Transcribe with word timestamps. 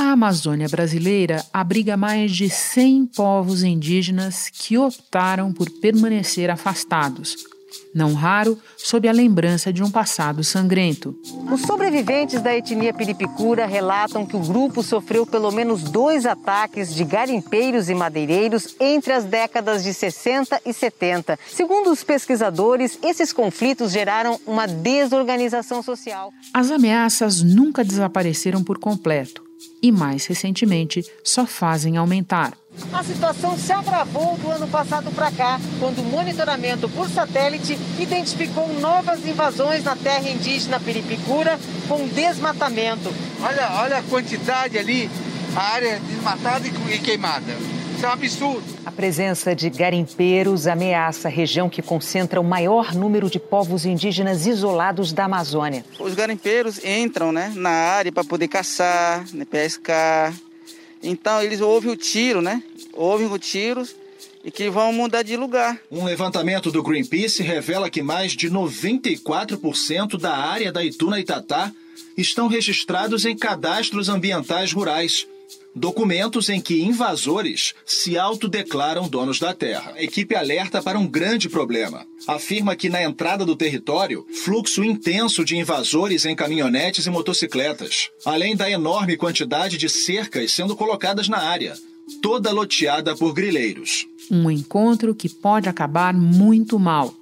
A 0.00 0.12
Amazônia 0.12 0.68
brasileira 0.68 1.44
abriga 1.52 1.96
mais 1.96 2.30
de 2.30 2.48
100 2.48 3.06
povos 3.06 3.64
indígenas 3.64 4.48
que 4.48 4.78
optaram 4.78 5.52
por 5.52 5.68
permanecer 5.80 6.50
afastados, 6.50 7.34
não 7.92 8.14
raro 8.14 8.56
sob 8.76 9.08
a 9.08 9.12
lembrança 9.12 9.72
de 9.72 9.82
um 9.82 9.90
passado 9.90 10.44
sangrento. 10.44 11.16
Os 11.50 11.62
sobreviventes 11.62 12.40
da 12.40 12.54
etnia 12.56 12.94
piripicura 12.94 13.66
relatam 13.66 14.24
que 14.24 14.36
o 14.36 14.40
grupo 14.40 14.84
sofreu 14.84 15.26
pelo 15.26 15.50
menos 15.50 15.82
dois 15.82 16.26
ataques 16.26 16.94
de 16.94 17.02
garimpeiros 17.02 17.88
e 17.88 17.94
madeireiros 17.94 18.76
entre 18.78 19.12
as 19.12 19.24
décadas 19.24 19.82
de 19.82 19.92
60 19.92 20.60
e 20.64 20.72
70. 20.72 21.36
Segundo 21.48 21.90
os 21.90 22.04
pesquisadores, 22.04 22.98
esses 23.02 23.32
conflitos 23.32 23.90
geraram 23.90 24.38
uma 24.46 24.68
desorganização 24.68 25.82
social. 25.82 26.32
As 26.54 26.70
ameaças 26.70 27.42
nunca 27.42 27.82
desapareceram 27.82 28.62
por 28.62 28.78
completo 28.78 29.47
e, 29.82 29.90
mais 29.92 30.26
recentemente, 30.26 31.04
só 31.22 31.46
fazem 31.46 31.96
aumentar. 31.96 32.56
A 32.92 33.02
situação 33.02 33.58
se 33.58 33.72
agravou 33.72 34.36
do 34.38 34.50
ano 34.50 34.68
passado 34.68 35.10
para 35.10 35.30
cá, 35.32 35.60
quando 35.80 36.00
o 36.00 36.04
monitoramento 36.04 36.88
por 36.88 37.08
satélite 37.08 37.78
identificou 37.98 38.68
novas 38.80 39.26
invasões 39.26 39.82
na 39.82 39.96
terra 39.96 40.28
indígena 40.28 40.78
Piripicura 40.78 41.58
com 41.88 42.06
desmatamento. 42.08 43.12
Olha, 43.42 43.82
olha 43.82 43.98
a 43.98 44.02
quantidade 44.02 44.78
ali, 44.78 45.10
a 45.56 45.60
área 45.60 45.98
desmatada 46.00 46.66
e 46.66 46.98
queimada. 46.98 47.77
Isso 47.98 48.06
é 48.06 48.10
um 48.10 48.12
absurdo. 48.12 48.64
A 48.86 48.92
presença 48.92 49.56
de 49.56 49.68
garimpeiros 49.68 50.68
ameaça 50.68 51.26
a 51.26 51.30
região 51.30 51.68
que 51.68 51.82
concentra 51.82 52.40
o 52.40 52.44
maior 52.44 52.94
número 52.94 53.28
de 53.28 53.40
povos 53.40 53.84
indígenas 53.84 54.46
isolados 54.46 55.12
da 55.12 55.24
Amazônia. 55.24 55.84
Os 55.98 56.14
garimpeiros 56.14 56.78
entram 56.84 57.32
né, 57.32 57.52
na 57.56 57.70
área 57.70 58.12
para 58.12 58.22
poder 58.22 58.46
caçar, 58.46 59.26
né, 59.34 59.44
pescar. 59.44 60.32
Então 61.02 61.42
eles 61.42 61.60
ouvem 61.60 61.90
o 61.90 61.96
tiro, 61.96 62.40
né? 62.40 62.62
Ouvem 62.92 63.26
o 63.26 63.36
tiro 63.36 63.82
e 64.44 64.50
que 64.52 64.70
vão 64.70 64.92
mudar 64.92 65.24
de 65.24 65.36
lugar. 65.36 65.76
Um 65.90 66.04
levantamento 66.04 66.70
do 66.70 66.84
Greenpeace 66.84 67.42
revela 67.42 67.90
que 67.90 68.00
mais 68.00 68.30
de 68.30 68.48
94% 68.48 70.16
da 70.16 70.36
área 70.36 70.70
da 70.70 70.84
Ituna 70.84 71.18
Itatá 71.18 71.72
estão 72.16 72.46
registrados 72.46 73.24
em 73.24 73.36
cadastros 73.36 74.08
ambientais 74.08 74.72
rurais 74.72 75.26
documentos 75.78 76.48
em 76.48 76.60
que 76.60 76.82
invasores 76.82 77.74
se 77.86 78.18
autodeclaram 78.18 79.08
donos 79.08 79.38
da 79.38 79.54
terra. 79.54 79.94
A 79.96 80.02
equipe 80.02 80.34
alerta 80.34 80.82
para 80.82 80.98
um 80.98 81.06
grande 81.06 81.48
problema. 81.48 82.04
Afirma 82.26 82.76
que 82.76 82.88
na 82.88 83.02
entrada 83.02 83.46
do 83.46 83.56
território, 83.56 84.26
fluxo 84.44 84.84
intenso 84.84 85.44
de 85.44 85.56
invasores 85.56 86.26
em 86.26 86.36
caminhonetes 86.36 87.06
e 87.06 87.10
motocicletas, 87.10 88.10
além 88.26 88.54
da 88.54 88.70
enorme 88.70 89.16
quantidade 89.16 89.78
de 89.78 89.88
cercas 89.88 90.52
sendo 90.52 90.76
colocadas 90.76 91.28
na 91.28 91.38
área, 91.38 91.74
toda 92.20 92.52
loteada 92.52 93.16
por 93.16 93.32
grileiros. 93.32 94.06
Um 94.30 94.50
encontro 94.50 95.14
que 95.14 95.28
pode 95.28 95.68
acabar 95.68 96.12
muito 96.12 96.78
mal. 96.78 97.14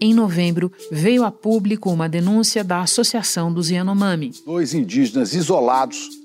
Em 0.00 0.14
novembro, 0.14 0.70
veio 0.90 1.24
a 1.24 1.30
público 1.30 1.90
uma 1.90 2.08
denúncia 2.08 2.62
da 2.62 2.80
Associação 2.80 3.52
dos 3.52 3.70
Yanomami. 3.70 4.32
Dois 4.44 4.74
indígenas 4.74 5.34
isolados 5.34 6.23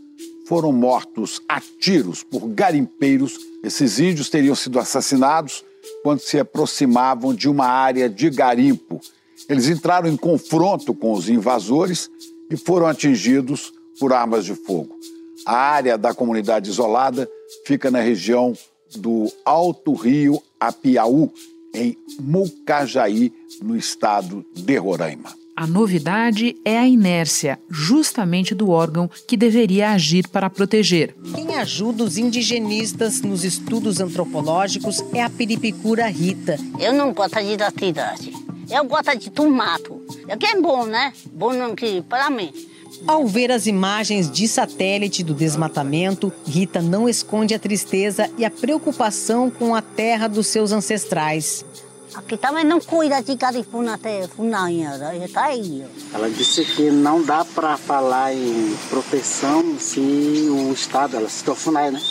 foram 0.50 0.72
mortos 0.72 1.40
a 1.48 1.62
tiros 1.62 2.24
por 2.24 2.48
garimpeiros. 2.48 3.38
Esses 3.64 4.00
índios 4.00 4.32
teriam 4.32 4.56
sido 4.56 4.80
assassinados 4.80 5.64
quando 6.02 6.22
se 6.22 6.40
aproximavam 6.40 7.36
de 7.36 7.48
uma 7.48 7.68
área 7.68 8.10
de 8.10 8.32
garimpo. 8.32 9.00
Eles 9.48 9.68
entraram 9.68 10.10
em 10.10 10.18
confronto 10.18 10.92
com 10.92 11.14
os 11.14 11.30
invasores 11.30 12.10
e 12.50 12.58
foram 12.58 12.88
atingidos 12.88 13.72
por 14.00 14.12
armas 14.12 14.44
de 14.44 14.56
fogo. 14.56 14.96
A 15.46 15.56
área 15.56 16.00
da 16.00 16.16
comunidade 16.16 16.72
isolada 16.72 17.30
fica 17.68 17.92
na 17.92 18.00
região 18.00 18.58
do 18.96 19.32
Alto 19.46 19.94
Rio 19.94 20.42
Apiaú, 20.60 21.32
em 21.76 21.96
Mucajaí, 22.20 23.32
no 23.62 23.78
estado 23.78 24.44
de 24.56 24.78
Roraima. 24.78 25.32
A 25.60 25.68
novidade 25.68 26.56
é 26.64 26.80
a 26.80 26.88
inércia, 26.88 27.60
justamente 27.70 28.56
do 28.56 28.70
órgão 28.70 29.12
que 29.28 29.36
deveria 29.36 29.92
agir 29.92 30.26
para 30.30 30.50
proteger. 30.50 31.14
Quem 31.36 31.54
ajuda 31.54 32.06
os 32.06 32.18
indigenistas 32.18 33.22
nos 33.22 33.44
estudos 33.44 34.00
antropológicos 34.00 35.04
é 35.14 35.22
a 35.22 35.30
Piripicura 35.30 36.08
Rita. 36.08 36.56
Eu 36.80 36.94
não 36.94 37.12
gosto 37.12 37.44
de 37.44 37.58
da 37.58 37.70
cidade. 37.72 38.32
Eu 38.72 38.86
gosto 38.86 39.14
de 39.18 39.30
tomato. 39.30 40.02
É 40.30 40.38
que 40.38 40.46
é 40.46 40.62
bom, 40.62 40.86
né? 40.86 41.12
Bom 41.34 41.76
que 41.76 42.02
para 42.04 42.30
mim. 42.30 42.54
Ao 43.06 43.28
ver 43.28 43.52
as 43.52 43.68
imagens 43.68 44.32
de 44.32 44.48
satélite 44.48 45.26
do 45.26 45.34
desmatamento, 45.34 46.32
Rita 46.48 46.82
não 46.82 47.10
esconde 47.10 47.54
a 47.54 47.60
tristeza 47.60 48.32
e 48.38 48.46
a 48.46 48.50
preocupação 48.50 49.52
com 49.52 49.76
a 49.76 49.82
terra 49.82 50.30
dos 50.30 50.48
seus 50.48 50.72
ancestrais. 50.72 51.66
Aqui 52.16 52.38
também 52.38 52.64
não 52.66 52.80
cuida 52.80 53.22
de 53.22 53.36
garifuna 53.36 53.94
até 53.94 54.28
funainha, 54.28 55.00
está 55.24 55.46
aí. 55.46 55.86
Ela 56.12 56.30
disse 56.30 56.66
que 56.66 56.90
não 56.90 57.22
dá 57.24 57.46
para 57.46 57.78
falar 57.78 58.34
em 58.34 58.76
proteção 58.90 59.78
se 59.78 60.00
o 60.00 60.74
Estado, 60.74 61.18
ela 61.18 61.30
citou 61.30 61.56
FUNAI, 61.56 61.92
né? 61.92 62.02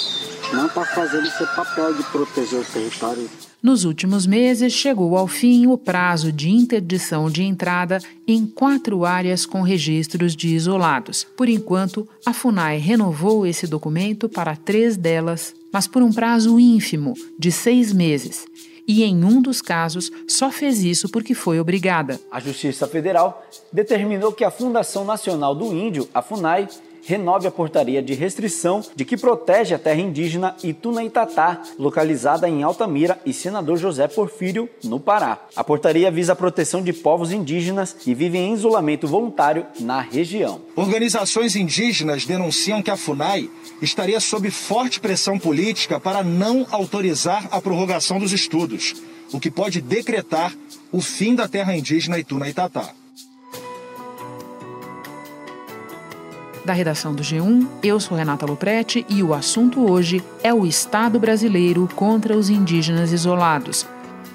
Não 0.53 0.67
está 0.67 0.85
fazendo 0.85 1.29
seu 1.31 1.47
papel 1.49 1.95
de 1.95 2.03
proteger 2.05 2.61
o 2.61 2.65
território. 2.65 3.29
Nos 3.61 3.85
últimos 3.85 4.25
meses, 4.25 4.73
chegou 4.73 5.17
ao 5.17 5.27
fim 5.27 5.67
o 5.67 5.77
prazo 5.77 6.31
de 6.31 6.49
interdição 6.49 7.29
de 7.29 7.43
entrada 7.43 7.99
em 8.27 8.47
quatro 8.47 9.05
áreas 9.05 9.45
com 9.45 9.63
registros 9.63 10.37
de 10.37 10.55
isolados. 10.55 11.27
Por 11.37 11.49
enquanto, 11.49 12.09
a 12.25 12.33
FUNAI 12.33 12.79
renovou 12.79 13.45
esse 13.45 13.67
documento 13.67 14.29
para 14.29 14.55
três 14.55 14.97
delas, 14.97 15.53
mas 15.73 15.89
por 15.89 16.03
um 16.03 16.13
prazo 16.13 16.59
ínfimo 16.59 17.15
de 17.37 17.51
seis 17.51 17.93
meses 17.93 18.47
e, 18.89 19.05
em 19.05 19.23
um 19.23 19.43
dos 19.43 19.61
casos, 19.61 20.11
só 20.27 20.51
fez 20.51 20.83
isso 20.83 21.11
porque 21.11 21.35
foi 21.35 21.61
obrigada. 21.61 22.19
A 22.31 22.41
Justiça 22.41 22.89
Federal 22.89 23.47
determinou 23.71 24.33
que 24.33 24.43
a 24.43 24.51
Fundação 24.51 25.05
Nacional 25.05 25.55
do 25.55 25.67
Índio, 25.75 26.09
a 26.15 26.23
FUNAI, 26.23 26.67
renove 27.09 27.49
a 27.49 27.51
portaria 27.51 28.03
de 28.03 28.13
restrição 28.13 28.85
de 28.95 29.03
que 29.03 29.17
protege 29.17 29.75
a 29.75 29.79
terra 29.79 29.99
indígena 29.99 30.55
Ituna-Itatá, 30.63 31.63
localizada 31.79 32.47
em 32.47 32.63
Altamira 32.63 33.19
e 33.25 33.33
Senador 33.33 33.79
José 33.79 34.07
Porfírio, 34.07 34.69
no 34.85 35.01
Pará. 35.01 35.39
A 35.57 35.65
portaria 35.65 36.11
visa 36.11 36.35
a 36.35 36.37
proteção 36.37 36.83
de 36.83 36.93
povos 36.93 37.33
indígenas 37.33 37.95
que 37.95 38.15
vivem 38.15 38.51
em 38.51 38.53
isolamento 38.53 39.09
voluntário 39.09 39.65
na 39.81 40.03
região. 40.03 40.61
Organizações 40.77 41.57
indígenas 41.57 42.27
denunciam 42.27 42.83
que 42.83 42.91
a 42.91 42.97
FUNAI 42.97 43.49
estaria 43.81 44.21
sob 44.21 44.51
forte 44.51 45.01
pressão 45.01 45.39
política 45.39 45.99
para 45.99 46.23
não 46.23 46.67
autorizar 46.71 47.49
a 47.51 47.59
prorrogação 47.59 48.19
dos 48.19 48.33
estudos, 48.33 48.95
o 49.33 49.41
que 49.41 49.51
pode 49.51 49.81
decretar 49.81 50.55
o 50.93 51.01
fim 51.01 51.35
da 51.35 51.49
terra 51.49 51.75
indígena 51.75 52.19
Ituna-Itatá. 52.19 52.93
Da 56.69 56.75
redação 56.75 57.15
do 57.15 57.23
G1, 57.23 57.67
eu 57.83 57.99
sou 57.99 58.15
Renata 58.15 58.45
Loprete 58.45 59.07
e 59.09 59.23
o 59.23 59.33
assunto 59.33 59.91
hoje 59.91 60.23
é 60.43 60.53
o 60.53 60.67
Estado 60.67 61.19
brasileiro 61.19 61.89
contra 61.97 62.37
os 62.37 62.51
indígenas 62.51 63.11
isolados. 63.11 63.87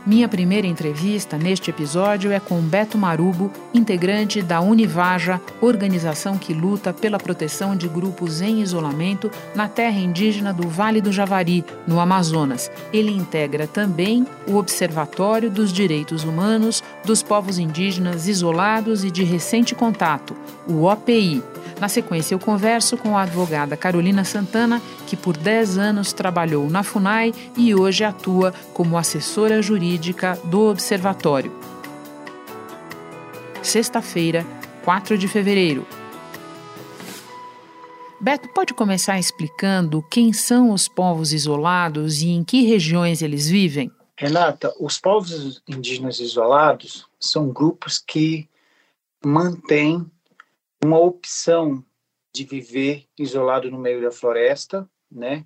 Minha 0.03 0.27
primeira 0.27 0.65
entrevista 0.65 1.37
neste 1.37 1.69
episódio 1.69 2.31
é 2.31 2.39
com 2.39 2.59
Beto 2.59 2.97
Marubo, 2.97 3.51
integrante 3.71 4.41
da 4.41 4.61
Univaja, 4.61 5.39
organização 5.61 6.35
que 6.35 6.55
luta 6.55 6.91
pela 6.91 7.19
proteção 7.19 7.75
de 7.75 7.87
grupos 7.87 8.41
em 8.41 8.63
isolamento 8.63 9.29
na 9.53 9.67
terra 9.67 9.99
indígena 9.99 10.51
do 10.51 10.67
Vale 10.67 11.01
do 11.01 11.11
Javari, 11.11 11.63
no 11.85 11.99
Amazonas. 11.99 12.71
Ele 12.91 13.11
integra 13.11 13.67
também 13.67 14.25
o 14.47 14.55
Observatório 14.55 15.51
dos 15.51 15.71
Direitos 15.71 16.23
Humanos 16.23 16.83
dos 17.05 17.21
Povos 17.21 17.59
Indígenas 17.59 18.27
Isolados 18.27 19.03
e 19.03 19.11
de 19.11 19.23
Recente 19.23 19.75
Contato, 19.75 20.35
o 20.67 20.85
OPI. 20.85 21.43
Na 21.79 21.89
sequência, 21.89 22.33
eu 22.33 22.39
converso 22.39 22.97
com 22.97 23.17
a 23.17 23.23
advogada 23.23 23.75
Carolina 23.75 24.23
Santana, 24.23 24.81
que 25.07 25.17
por 25.17 25.35
10 25.35 25.77
anos 25.77 26.13
trabalhou 26.13 26.69
na 26.69 26.83
FUNAI 26.83 27.33
e 27.57 27.75
hoje 27.75 28.03
atua 28.03 28.53
como 28.73 28.97
assessora 28.97 29.61
jurídica 29.61 30.39
do 30.45 30.69
Observatório. 30.69 31.51
Sexta-feira, 33.61 34.45
4 34.83 35.17
de 35.17 35.27
fevereiro. 35.27 35.85
Beto, 38.19 38.47
pode 38.53 38.73
começar 38.73 39.19
explicando 39.19 40.01
quem 40.03 40.31
são 40.31 40.71
os 40.71 40.87
povos 40.87 41.33
isolados 41.33 42.21
e 42.21 42.29
em 42.29 42.43
que 42.43 42.63
regiões 42.63 43.21
eles 43.21 43.49
vivem? 43.49 43.91
Renata, 44.15 44.73
os 44.79 44.97
povos 44.97 45.61
indígenas 45.67 46.19
isolados 46.19 47.05
são 47.19 47.49
grupos 47.49 47.97
que 47.97 48.47
mantêm 49.25 50.09
uma 50.83 50.99
opção 50.99 51.83
de 52.33 52.43
viver 52.43 53.07
isolado 53.17 53.71
no 53.71 53.79
meio 53.79 54.01
da 54.01 54.11
floresta, 54.11 54.89
né? 55.09 55.45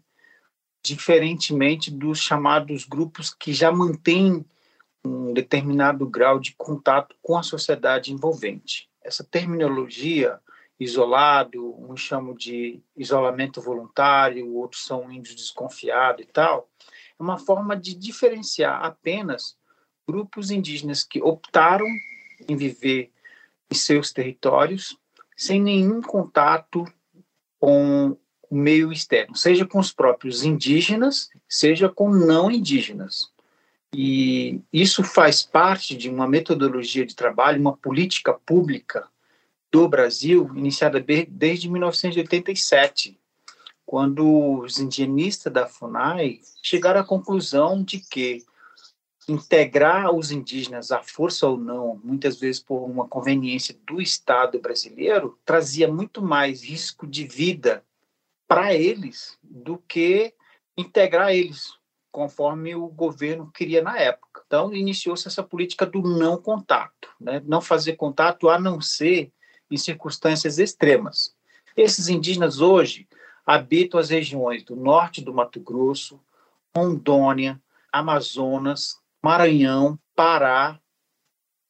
Diferentemente 0.84 1.92
dos 1.92 2.19
chamados 2.19 2.86
grupos 2.86 3.34
que 3.34 3.54
já 3.54 3.72
mantêm 3.72 4.45
um 5.06 5.34
determinado 5.34 6.07
grau 6.07 6.39
de 6.39 6.56
contato 6.56 7.16
com 7.22 7.38
a 7.38 7.44
sociedade 7.44 8.12
envolvente. 8.12 8.89
Essa 9.04 9.24
terminologia 9.24 10.39
isolado, 10.80 11.75
uns 11.89 12.01
chamam 12.01 12.34
de 12.34 12.81
isolamento 12.95 13.62
voluntário, 13.62 14.54
outros 14.56 14.86
são 14.86 15.12
índios 15.12 15.36
desconfiados 15.36 16.24
e 16.24 16.28
tal. 16.28 16.69
É 17.19 17.24
uma 17.24 17.38
forma 17.38 17.75
de 17.75 17.95
diferenciar 17.95 18.84
apenas 18.84 19.57
grupos 20.07 20.51
indígenas 20.51 21.04
que 21.04 21.22
optaram 21.22 21.88
em 22.48 22.56
viver 22.56 23.12
em 23.69 23.75
seus 23.75 24.13
territórios 24.13 24.98
sem 25.38 25.62
nenhum 25.62 26.01
contato 26.01 26.84
com 27.60 28.18
o 28.50 28.56
meio 28.56 28.92
externo, 28.92 29.36
seja 29.36 29.68
com 29.68 29.78
os 29.78 29.92
próprios 29.92 30.44
indígenas, 30.44 31.30
seja 31.48 31.88
com 31.88 32.10
não 32.10 32.50
indígenas. 32.50 33.31
E 33.94 34.60
isso 34.74 35.04
faz 35.04 35.44
parte 35.44 35.95
de 35.95 36.10
uma 36.10 36.28
metodologia 36.28 37.06
de 37.06 37.16
trabalho, 37.16 37.62
uma 37.62 37.78
política 37.78 38.34
pública 38.34 39.07
do 39.72 39.88
Brasil, 39.88 40.50
iniciada 40.56 41.04
desde 41.30 41.69
1987, 41.69 43.19
quando 43.86 44.60
os 44.60 44.80
indigenistas 44.80 45.54
da 45.54 45.68
FUNAI 45.68 46.39
chegaram 46.63 47.01
à 47.01 47.04
conclusão 47.04 47.84
de 47.84 48.00
que 48.00 48.44
integrar 49.27 50.12
os 50.13 50.31
indígenas 50.31 50.91
à 50.91 51.03
força 51.03 51.47
ou 51.47 51.57
não, 51.57 52.00
muitas 52.03 52.39
vezes 52.39 52.62
por 52.62 52.83
uma 52.83 53.07
conveniência 53.07 53.77
do 53.85 54.01
Estado 54.01 54.59
brasileiro, 54.59 55.38
trazia 55.44 55.88
muito 55.91 56.21
mais 56.21 56.63
risco 56.63 57.06
de 57.06 57.27
vida 57.27 57.83
para 58.47 58.74
eles 58.74 59.38
do 59.44 59.77
que 59.77 60.33
integrar 60.77 61.31
eles, 61.31 61.74
conforme 62.09 62.74
o 62.74 62.88
governo 62.88 63.51
queria 63.51 63.81
na 63.81 64.00
época. 64.00 64.44
Então, 64.47 64.74
iniciou-se 64.74 65.27
essa 65.27 65.44
política 65.44 65.85
do 65.85 66.01
não 66.01 66.38
contato, 66.38 67.09
né? 67.19 67.41
não 67.45 67.59
fazer 67.59 67.97
contato 67.97 68.47
a 68.47 68.57
não 68.57 68.79
ser 68.79 69.31
em 69.69 69.75
circunstâncias 69.75 70.57
extremas. 70.57 71.35
Esses 71.75 72.07
indígenas 72.07 72.62
hoje 72.62 73.07
habitam 73.45 74.00
as 74.00 74.09
regiões 74.09 74.63
do 74.63 74.75
norte 74.75 75.21
do 75.21 75.33
Mato 75.33 75.59
Grosso, 75.59 76.19
Rondônia, 76.74 77.62
Amazonas, 77.91 78.97
Maranhão, 79.23 79.99
Pará, 80.15 80.79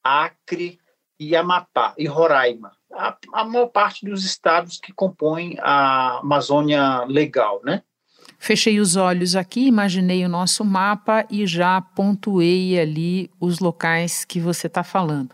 Acre 0.03 0.79
e 1.19 1.35
Amapá 1.35 1.93
e 1.97 2.05
Roraima. 2.05 2.71
A, 2.93 3.17
a 3.33 3.43
maior 3.43 3.67
parte 3.67 4.05
dos 4.05 4.23
estados 4.23 4.79
que 4.79 4.93
compõem 4.93 5.57
a 5.59 6.19
Amazônia 6.19 7.03
legal, 7.05 7.61
né? 7.63 7.83
Fechei 8.39 8.79
os 8.79 8.95
olhos 8.95 9.35
aqui, 9.35 9.65
imaginei 9.65 10.23
o 10.23 10.29
nosso 10.29 10.63
mapa 10.63 11.25
e 11.29 11.47
já 11.47 11.81
pontuei 11.81 12.79
ali 12.79 13.31
os 13.39 13.59
locais 13.59 14.23
que 14.23 14.39
você 14.39 14.67
está 14.67 14.83
falando. 14.83 15.31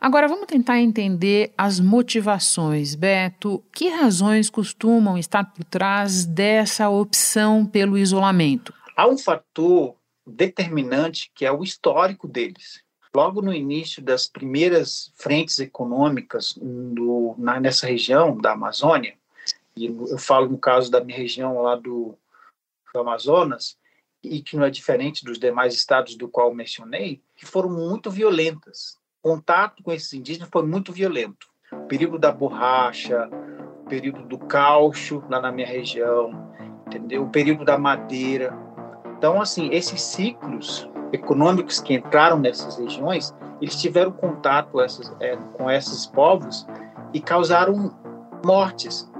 Agora 0.00 0.26
vamos 0.26 0.46
tentar 0.46 0.80
entender 0.80 1.52
as 1.56 1.78
motivações, 1.78 2.94
Beto. 2.94 3.62
Que 3.72 3.90
razões 3.90 4.48
costumam 4.48 5.18
estar 5.18 5.44
por 5.44 5.64
trás 5.64 6.24
dessa 6.24 6.88
opção 6.88 7.66
pelo 7.66 7.98
isolamento? 7.98 8.72
Há 8.96 9.06
um 9.06 9.18
fator 9.18 9.94
determinante 10.26 11.30
que 11.34 11.44
é 11.44 11.52
o 11.52 11.62
histórico 11.62 12.26
deles. 12.26 12.82
Logo 13.14 13.40
no 13.40 13.52
início 13.52 14.02
das 14.02 14.26
primeiras 14.26 15.12
frentes 15.14 15.58
econômicas 15.58 16.54
do, 16.60 17.34
na, 17.38 17.58
nessa 17.58 17.86
região 17.86 18.36
da 18.36 18.52
Amazônia, 18.52 19.16
e 19.74 19.86
eu 19.86 20.18
falo 20.18 20.48
no 20.48 20.58
caso 20.58 20.90
da 20.90 21.02
minha 21.02 21.16
região 21.16 21.62
lá 21.62 21.76
do 21.76 22.16
do 22.96 23.00
Amazonas, 23.00 23.76
e 24.22 24.40
que 24.40 24.56
não 24.56 24.64
é 24.64 24.70
diferente 24.70 25.24
dos 25.24 25.38
demais 25.38 25.74
estados 25.74 26.16
do 26.16 26.28
qual 26.28 26.52
mencionei, 26.52 27.22
que 27.36 27.46
foram 27.46 27.70
muito 27.70 28.10
violentas. 28.10 28.98
O 29.22 29.30
contato 29.30 29.82
com 29.82 29.92
esses 29.92 30.12
indígenas 30.12 30.48
foi 30.50 30.64
muito 30.64 30.92
violento. 30.92 31.46
O 31.70 31.86
período 31.86 32.18
da 32.18 32.32
borracha, 32.32 33.28
o 33.80 33.88
período 33.88 34.24
do 34.24 34.38
caucho 34.38 35.22
lá 35.28 35.40
na 35.40 35.52
minha 35.52 35.66
região, 35.66 36.52
entendeu? 36.86 37.24
O 37.24 37.30
período 37.30 37.64
da 37.64 37.78
madeira. 37.78 38.56
Então, 39.16 39.40
assim, 39.40 39.68
esses 39.72 40.00
ciclos 40.00 40.88
econômicos 41.12 41.80
que 41.80 41.94
entraram 41.94 42.38
nessas 42.38 42.78
regiões, 42.78 43.34
eles 43.60 43.80
tiveram 43.80 44.12
contato 44.12 44.80
essas, 44.80 45.14
é, 45.20 45.36
com 45.54 45.70
esses 45.70 46.06
povos 46.06 46.66
e 47.14 47.20
causaram 47.20 47.94
mortes, 48.44 49.10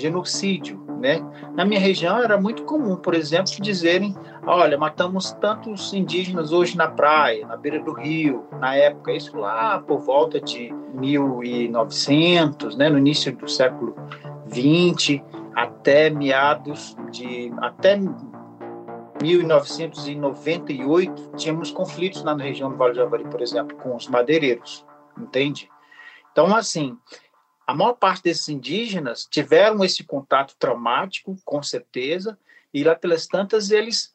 genocídio, 0.00 0.84
né? 0.98 1.20
Na 1.54 1.64
minha 1.64 1.78
região 1.78 2.18
era 2.18 2.40
muito 2.40 2.64
comum, 2.64 2.96
por 2.96 3.14
exemplo, 3.14 3.52
dizerem: 3.60 4.14
olha, 4.46 4.76
matamos 4.76 5.32
tantos 5.32 5.92
indígenas 5.92 6.50
hoje 6.50 6.76
na 6.76 6.88
praia, 6.88 7.46
na 7.46 7.56
beira 7.56 7.78
do 7.78 7.92
rio, 7.92 8.44
na 8.58 8.74
época, 8.74 9.12
isso 9.12 9.36
lá 9.36 9.78
por 9.80 10.00
volta 10.00 10.40
de 10.40 10.74
1900, 10.94 12.76
né? 12.76 12.88
no 12.88 12.98
início 12.98 13.36
do 13.36 13.48
século 13.48 13.94
20, 14.46 15.22
até 15.54 16.10
meados 16.10 16.96
de. 17.10 17.52
até 17.58 18.00
1998, 19.22 21.32
tínhamos 21.36 21.70
conflitos 21.70 22.22
na 22.22 22.36
região 22.36 22.70
do 22.70 22.76
Vale 22.76 22.92
do 22.92 22.96
Javari, 22.96 23.24
por 23.24 23.40
exemplo, 23.40 23.74
com 23.76 23.96
os 23.96 24.06
madeireiros, 24.08 24.84
entende? 25.18 25.70
Então, 26.32 26.54
assim, 26.54 26.98
a 27.66 27.74
maior 27.74 27.94
parte 27.94 28.24
desses 28.24 28.48
indígenas 28.48 29.26
tiveram 29.30 29.82
esse 29.84 30.04
contato 30.04 30.54
traumático, 30.58 31.36
com 31.44 31.62
certeza, 31.62 32.38
e 32.72 32.84
lá 32.84 32.94
pelas 32.94 33.26
tantas 33.26 33.70
eles 33.70 34.12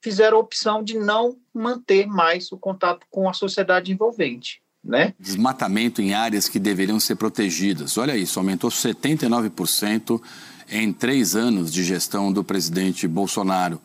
fizeram 0.00 0.38
a 0.38 0.40
opção 0.40 0.82
de 0.82 0.98
não 0.98 1.36
manter 1.52 2.06
mais 2.06 2.50
o 2.50 2.56
contato 2.56 3.06
com 3.10 3.28
a 3.28 3.32
sociedade 3.32 3.92
envolvente. 3.92 4.62
Né? 4.82 5.14
Desmatamento 5.18 6.00
em 6.00 6.14
áreas 6.14 6.48
que 6.48 6.58
deveriam 6.58 6.98
ser 6.98 7.16
protegidas. 7.16 7.98
Olha 7.98 8.16
isso, 8.16 8.38
aumentou 8.38 8.70
79% 8.70 10.20
em 10.70 10.92
três 10.92 11.36
anos 11.36 11.72
de 11.72 11.84
gestão 11.84 12.32
do 12.32 12.44
presidente 12.44 13.06
Bolsonaro. 13.06 13.80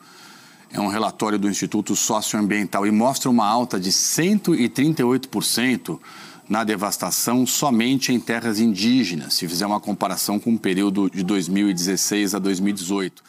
É 0.74 0.80
um 0.80 0.88
relatório 0.88 1.38
do 1.38 1.48
Instituto 1.48 1.94
Socioambiental 1.94 2.84
e 2.84 2.90
mostra 2.90 3.30
uma 3.30 3.46
alta 3.46 3.78
de 3.78 3.92
138% 3.92 6.00
na 6.48 6.64
devastação 6.64 7.46
somente 7.46 8.12
em 8.12 8.18
terras 8.18 8.58
indígenas, 8.58 9.34
se 9.34 9.46
fizer 9.46 9.66
uma 9.66 9.78
comparação 9.78 10.40
com 10.40 10.52
o 10.52 10.58
período 10.58 11.08
de 11.08 11.22
2016 11.22 12.34
a 12.34 12.40
2018. 12.40 13.22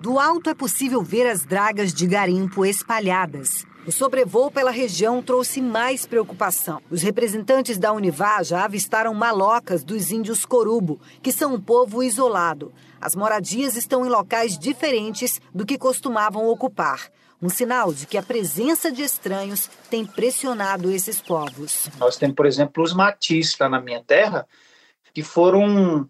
Do 0.00 0.18
alto 0.18 0.48
é 0.48 0.54
possível 0.54 1.02
ver 1.02 1.26
as 1.26 1.44
dragas 1.44 1.92
de 1.92 2.06
garimpo 2.06 2.64
espalhadas. 2.64 3.66
O 3.86 3.92
sobrevoo 3.92 4.50
pela 4.50 4.72
região 4.72 5.22
trouxe 5.22 5.62
mais 5.62 6.04
preocupação. 6.04 6.82
Os 6.90 7.02
representantes 7.02 7.78
da 7.78 7.92
Univá 7.92 8.42
já 8.42 8.64
avistaram 8.64 9.14
malocas 9.14 9.84
dos 9.84 10.10
índios 10.10 10.44
Corubo, 10.44 11.00
que 11.22 11.30
são 11.30 11.54
um 11.54 11.60
povo 11.60 12.02
isolado. 12.02 12.74
As 13.00 13.14
moradias 13.14 13.76
estão 13.76 14.04
em 14.04 14.08
locais 14.08 14.58
diferentes 14.58 15.40
do 15.54 15.64
que 15.64 15.78
costumavam 15.78 16.48
ocupar 16.48 17.12
um 17.40 17.48
sinal 17.48 17.92
de 17.92 18.06
que 18.06 18.18
a 18.18 18.22
presença 18.22 18.90
de 18.90 19.02
estranhos 19.02 19.70
tem 19.88 20.04
pressionado 20.04 20.90
esses 20.90 21.20
povos. 21.20 21.88
Nós 21.98 22.16
temos, 22.16 22.34
por 22.34 22.46
exemplo, 22.46 22.82
os 22.82 22.92
matis 22.92 23.56
lá 23.60 23.68
na 23.68 23.80
minha 23.80 24.02
terra, 24.02 24.48
que 25.14 25.22
foram 25.22 26.08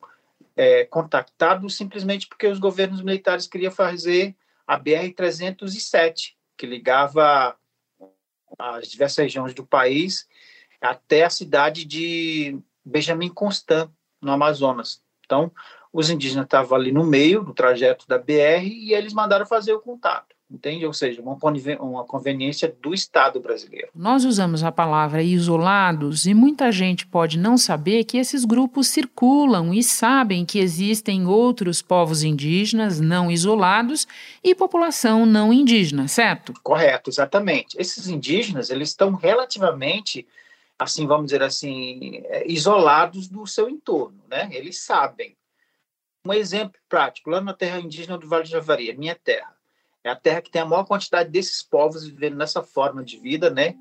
é, 0.57 0.85
contactados 0.87 1.77
simplesmente 1.77 2.27
porque 2.27 2.47
os 2.47 2.59
governos 2.59 3.03
militares 3.03 3.47
queriam 3.47 3.73
fazer 3.73 4.35
a 4.67 4.81
BR-307, 4.81 6.33
que 6.57 6.65
ligava 6.65 7.55
as 8.59 8.89
diversas 8.89 9.19
regiões 9.19 9.55
do 9.55 9.67
país 9.67 10.29
até 10.81 11.25
a 11.25 11.31
cidade 11.31 11.85
de 11.85 12.59
Benjamin 12.85 13.29
Constant, 13.29 13.91
no 14.21 14.33
Amazonas. 14.33 15.03
Então, 15.25 15.51
os 15.93 16.11
indígenas 16.11 16.45
estavam 16.45 16.77
ali 16.77 16.93
no 16.93 17.05
meio 17.05 17.43
do 17.43 17.55
trajeto 17.55 18.07
da 18.07 18.19
BR 18.19 18.65
e 18.65 18.93
eles 18.93 19.13
mandaram 19.13 19.47
fazer 19.47 19.73
o 19.73 19.81
contato 19.81 20.36
entende? 20.51 20.87
Ou 20.87 20.93
seja, 20.93 21.21
uma, 21.21 21.37
uma 21.81 22.05
conveniência 22.05 22.75
do 22.81 22.95
Estado 22.95 23.41
brasileiro. 23.41 23.89
Nós 23.95 24.25
usamos 24.25 24.63
a 24.63 24.71
palavra 24.71 25.23
isolados 25.23 26.27
e 26.27 26.35
muita 26.35 26.71
gente 26.71 27.07
pode 27.07 27.39
não 27.39 27.59
saber 27.59 28.05
que 28.05 28.17
esses 28.17 28.45
grupos 28.45 28.89
circulam 28.89 29.75
e 29.75 29.83
sabem 29.83 30.45
que 30.45 30.59
existem 30.59 31.27
outros 31.27 31.83
povos 31.83 32.23
indígenas 32.23 33.01
não 33.01 33.31
isolados 33.31 34.07
e 34.43 34.55
população 34.55 35.27
não 35.27 35.53
indígena, 35.53 36.09
certo? 36.09 36.55
Correto, 36.63 37.11
exatamente. 37.11 37.77
Esses 37.79 38.09
indígenas, 38.09 38.71
eles 38.71 38.91
estão 38.91 39.15
relativamente 39.15 40.27
assim, 40.79 41.07
vamos 41.07 41.27
dizer 41.27 41.43
assim, 41.43 42.23
é, 42.27 42.51
isolados 42.51 43.29
do 43.29 43.47
seu 43.47 43.69
entorno, 43.69 44.23
né? 44.29 44.49
Eles 44.53 44.81
sabem. 44.81 45.35
Um 46.25 46.33
exemplo 46.33 46.79
prático, 46.89 47.31
lá 47.31 47.41
na 47.41 47.55
terra 47.55 47.81
indígena 47.81 48.19
do 48.19 48.29
Vale 48.29 48.43
do 48.43 48.51
Javari, 48.51 48.95
minha 48.97 49.15
terra, 49.15 49.56
é 50.07 50.11
a 50.11 50.17
terra 50.17 50.41
que 50.41 50.51
tem 50.51 50.63
a 50.63 50.67
maior 50.67 50.85
quantidade 50.85 51.31
desses 51.31 51.65
povos 51.65 52.07
vivendo 52.07 52.37
nessa 52.37 52.63
forma 52.63 53.03
de 53.03 53.19
vida, 53.19 53.51
né? 53.51 53.75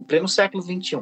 Em 0.00 0.04
pleno 0.04 0.26
século 0.26 0.62
XXI. 0.62 0.98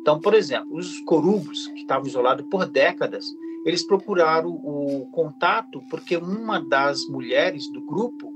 Então, 0.00 0.18
por 0.18 0.32
exemplo, 0.32 0.74
os 0.74 0.98
corubos, 1.00 1.66
que 1.68 1.80
estavam 1.80 2.06
isolados 2.06 2.46
por 2.48 2.64
décadas, 2.64 3.26
eles 3.66 3.86
procuraram 3.86 4.48
o 4.48 5.10
contato 5.12 5.82
porque 5.90 6.16
uma 6.16 6.58
das 6.58 7.04
mulheres 7.04 7.70
do 7.70 7.82
grupo 7.82 8.32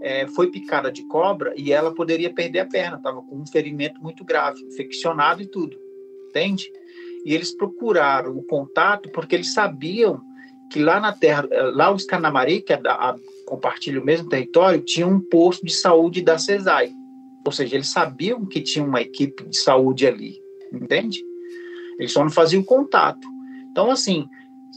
é, 0.00 0.28
foi 0.28 0.52
picada 0.52 0.92
de 0.92 1.02
cobra 1.08 1.52
e 1.56 1.72
ela 1.72 1.92
poderia 1.92 2.32
perder 2.32 2.60
a 2.60 2.66
perna, 2.66 2.96
estava 2.96 3.20
com 3.20 3.40
um 3.40 3.46
ferimento 3.46 4.00
muito 4.00 4.24
grave, 4.24 4.62
infeccionado 4.62 5.42
e 5.42 5.46
tudo, 5.46 5.76
entende? 6.28 6.70
E 7.24 7.34
eles 7.34 7.52
procuraram 7.52 8.36
o 8.36 8.44
contato 8.44 9.10
porque 9.10 9.34
eles 9.34 9.52
sabiam 9.52 10.20
que 10.70 10.78
lá 10.78 11.00
na 11.00 11.12
terra, 11.12 11.48
lá 11.74 11.90
os 11.90 12.04
Canamari, 12.04 12.60
que 12.60 12.72
é 12.72 12.80
a, 12.86 13.16
compartilha 13.48 14.00
o 14.00 14.04
mesmo 14.04 14.28
território, 14.28 14.80
tinha 14.82 15.06
um 15.06 15.18
posto 15.18 15.64
de 15.64 15.72
saúde 15.72 16.20
da 16.20 16.36
CESAI. 16.36 16.92
Ou 17.44 17.50
seja, 17.50 17.76
eles 17.76 17.88
sabiam 17.88 18.44
que 18.44 18.60
tinha 18.60 18.84
uma 18.84 19.00
equipe 19.00 19.42
de 19.48 19.56
saúde 19.56 20.06
ali, 20.06 20.38
entende? 20.70 21.24
Eles 21.98 22.12
só 22.12 22.22
não 22.22 22.30
faziam 22.30 22.62
contato. 22.62 23.26
Então, 23.70 23.90
assim, 23.90 24.28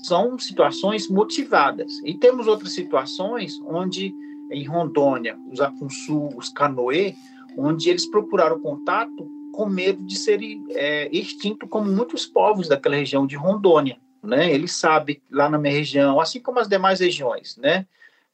são 0.03 0.39
situações 0.39 1.09
motivadas. 1.09 1.91
E 2.05 2.13
temos 2.17 2.47
outras 2.47 2.73
situações 2.73 3.59
onde, 3.67 4.13
em 4.49 4.65
Rondônia, 4.65 5.37
os 5.51 5.59
Apunsu, 5.59 6.29
os 6.37 6.47
Canoê, 6.47 7.13
onde 7.57 7.89
eles 7.89 8.05
procuraram 8.05 8.57
contato 8.59 9.29
com 9.51 9.65
medo 9.65 10.01
de 10.05 10.17
ser 10.17 10.39
é, 10.69 11.09
extinto 11.11 11.67
como 11.67 11.91
muitos 11.91 12.25
povos 12.25 12.69
daquela 12.69 12.95
região 12.95 13.27
de 13.27 13.35
Rondônia. 13.35 13.97
Né? 14.23 14.53
Eles 14.53 14.71
sabem, 14.71 15.21
lá 15.29 15.49
na 15.49 15.57
minha 15.57 15.73
região, 15.73 16.21
assim 16.21 16.39
como 16.39 16.59
as 16.59 16.69
demais 16.69 17.01
regiões, 17.01 17.57
né? 17.57 17.85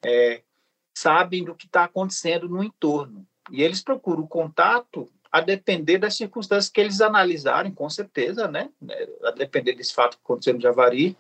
É, 0.04 0.42
sabem 0.96 1.44
do 1.44 1.56
que 1.56 1.66
está 1.66 1.84
acontecendo 1.84 2.50
no 2.50 2.64
entorno. 2.64 3.26
E 3.52 3.62
eles 3.62 3.82
procuram 3.82 4.24
o 4.24 4.28
contato 4.28 5.10
a 5.32 5.42
depender 5.42 5.98
das 5.98 6.16
circunstâncias 6.16 6.72
que 6.72 6.82
eles 6.82 7.02
analisarem, 7.02 7.72
com 7.72 7.90
certeza, 7.90 8.48
né? 8.48 8.70
A 9.24 9.32
depender 9.32 9.74
desse 9.74 9.94
fato 9.94 10.18
que 10.18 10.24
aconteceu 10.24 10.54
no 10.54 10.62
Javari, 10.62 11.18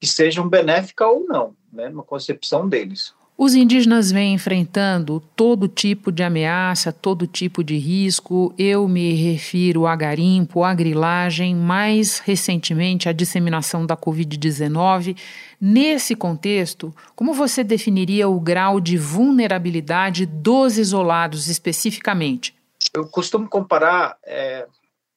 que 0.00 0.06
sejam 0.06 0.48
benéficas 0.48 1.08
ou 1.08 1.24
não, 1.24 1.56
né? 1.72 1.88
Uma 1.88 2.02
concepção 2.02 2.68
deles. 2.68 3.14
Os 3.36 3.56
indígenas 3.56 4.12
vêm 4.12 4.34
enfrentando 4.34 5.18
todo 5.34 5.66
tipo 5.66 6.12
de 6.12 6.22
ameaça, 6.22 6.92
todo 6.92 7.26
tipo 7.26 7.64
de 7.64 7.76
risco. 7.76 8.54
Eu 8.56 8.86
me 8.86 9.12
refiro 9.12 9.88
a 9.88 9.96
garimpo, 9.96 10.62
a 10.62 10.72
grilagem, 10.72 11.52
mais 11.52 12.20
recentemente 12.20 13.08
a 13.08 13.12
disseminação 13.12 13.84
da 13.84 13.96
Covid-19. 13.96 15.18
Nesse 15.60 16.14
contexto, 16.14 16.94
como 17.16 17.34
você 17.34 17.64
definiria 17.64 18.28
o 18.28 18.38
grau 18.38 18.80
de 18.80 18.96
vulnerabilidade 18.96 20.26
dos 20.26 20.78
isolados 20.78 21.48
especificamente? 21.48 22.54
Eu 22.94 23.08
costumo 23.08 23.48
comparar 23.48 24.16
é, 24.24 24.68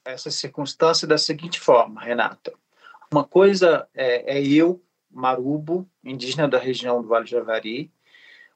essa 0.03 0.31
circunstância 0.31 1.07
da 1.07 1.19
seguinte 1.19 1.59
forma, 1.59 2.01
Renata. 2.01 2.51
Uma 3.11 3.23
coisa 3.23 3.87
é, 3.93 4.39
é 4.39 4.43
eu, 4.43 4.81
Marubo, 5.11 5.87
indígena 6.03 6.47
da 6.47 6.57
região 6.57 6.99
do 6.99 7.07
Vale 7.07 7.27
Javari, 7.27 7.91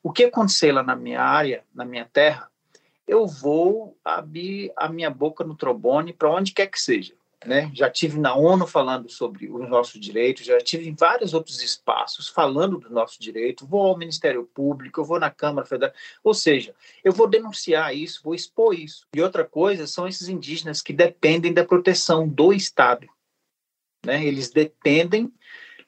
o 0.04 0.12
que 0.12 0.26
acontecer 0.26 0.72
lá 0.72 0.84
na 0.84 0.96
minha 0.96 1.22
área, 1.22 1.64
na 1.74 1.86
minha 1.86 2.06
terra, 2.06 2.50
eu 3.08 3.28
vou 3.28 3.98
abrir 4.04 4.72
a 4.76 4.88
minha 4.88 5.10
boca 5.10 5.44
no 5.44 5.56
trombone 5.56 6.14
para 6.14 6.32
onde 6.32 6.54
quer 6.54 6.68
que 6.68 6.80
seja. 6.80 7.14
Né? 7.44 7.72
Já 7.74 7.90
tive 7.90 8.20
na 8.20 8.36
ONU 8.36 8.68
falando 8.68 9.10
sobre 9.10 9.50
os 9.50 9.68
nossos 9.68 10.00
direitos, 10.00 10.46
já 10.46 10.60
tive 10.60 10.88
em 10.88 10.94
vários 10.94 11.34
outros 11.34 11.62
espaços 11.64 12.30
falando 12.30 12.78
do 12.78 12.92
nosso 12.92 13.20
direito, 13.20 13.66
vou 13.66 13.88
ao 13.88 13.98
Ministério 13.98 14.48
Público, 14.54 15.02
eu 15.02 15.06
vou 15.06 15.20
na 15.20 15.32
Câmara 15.32 15.66
Federal, 15.66 15.94
ou 16.24 16.36
seja, 16.36 16.76
eu 17.04 17.12
vou 17.12 17.28
denunciar 17.28 17.96
isso, 17.96 18.22
vou 18.24 18.36
expor 18.36 18.76
isso. 18.76 19.08
E 19.16 19.22
outra 19.22 19.44
coisa 19.44 19.88
são 19.88 20.08
esses 20.08 20.30
indígenas 20.30 20.84
que 20.84 20.94
dependem 20.94 21.52
da 21.52 21.66
proteção 21.66 22.28
do 22.28 22.54
Estado. 22.54 23.08
Né? 24.06 24.24
Eles 24.24 24.52
dependem 24.52 25.34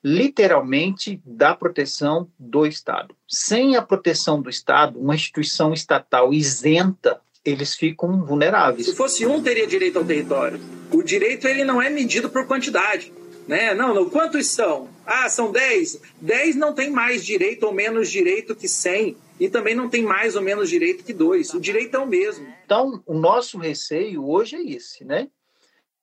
literalmente 0.03 1.21
da 1.25 1.55
proteção 1.55 2.29
do 2.37 2.65
Estado. 2.65 3.15
Sem 3.27 3.75
a 3.75 3.81
proteção 3.81 4.41
do 4.41 4.49
Estado, 4.49 4.99
uma 4.99 5.15
instituição 5.15 5.73
estatal 5.73 6.33
isenta, 6.33 7.21
eles 7.45 7.75
ficam 7.75 8.25
vulneráveis. 8.25 8.87
Se 8.87 8.95
fosse 8.95 9.25
um, 9.25 9.41
teria 9.41 9.65
direito 9.65 9.99
ao 9.99 10.05
território. 10.05 10.59
O 10.91 11.01
direito 11.01 11.47
ele 11.47 11.63
não 11.63 11.81
é 11.81 11.89
medido 11.89 12.29
por 12.29 12.45
quantidade. 12.45 13.13
Né? 13.47 13.73
Não, 13.73 13.93
não, 13.93 14.09
quantos 14.09 14.47
são? 14.47 14.89
Ah, 15.05 15.29
são 15.29 15.51
10. 15.51 16.01
10 16.21 16.55
não 16.55 16.73
tem 16.73 16.89
mais 16.89 17.25
direito 17.25 17.65
ou 17.65 17.73
menos 17.73 18.09
direito 18.09 18.55
que 18.55 18.67
100 18.67 19.17
e 19.39 19.49
também 19.49 19.75
não 19.75 19.89
tem 19.89 20.03
mais 20.03 20.35
ou 20.35 20.41
menos 20.41 20.69
direito 20.69 21.03
que 21.03 21.13
dois. 21.13 21.53
O 21.53 21.59
direito 21.59 21.95
é 21.95 21.99
o 21.99 22.07
mesmo. 22.07 22.47
Então, 22.65 23.03
o 23.05 23.13
nosso 23.13 23.57
receio 23.57 24.25
hoje 24.25 24.55
é 24.55 24.61
esse, 24.61 25.03
né? 25.03 25.27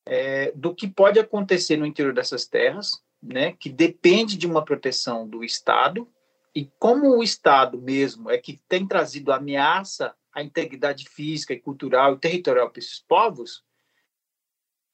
É, 0.07 0.52
do 0.54 0.75
que 0.75 0.88
pode 0.88 1.19
acontecer 1.19 1.76
no 1.76 1.87
interior 1.87 2.12
dessas 2.12 2.47
terras, 2.47 2.90
né, 3.22 3.52
que 3.52 3.68
depende 3.68 4.36
de 4.36 4.46
uma 4.46 4.64
proteção 4.64 5.28
do 5.28 5.44
Estado, 5.44 6.08
e 6.54 6.66
como 6.78 7.16
o 7.16 7.22
Estado 7.22 7.80
mesmo 7.80 8.30
é 8.30 8.38
que 8.38 8.60
tem 8.68 8.86
trazido 8.86 9.32
ameaça 9.32 10.14
à 10.32 10.42
integridade 10.42 11.08
física 11.08 11.52
e 11.52 11.60
cultural 11.60 12.14
e 12.14 12.18
territorial 12.18 12.70
para 12.70 12.80
esses 12.80 12.98
povos, 13.00 13.64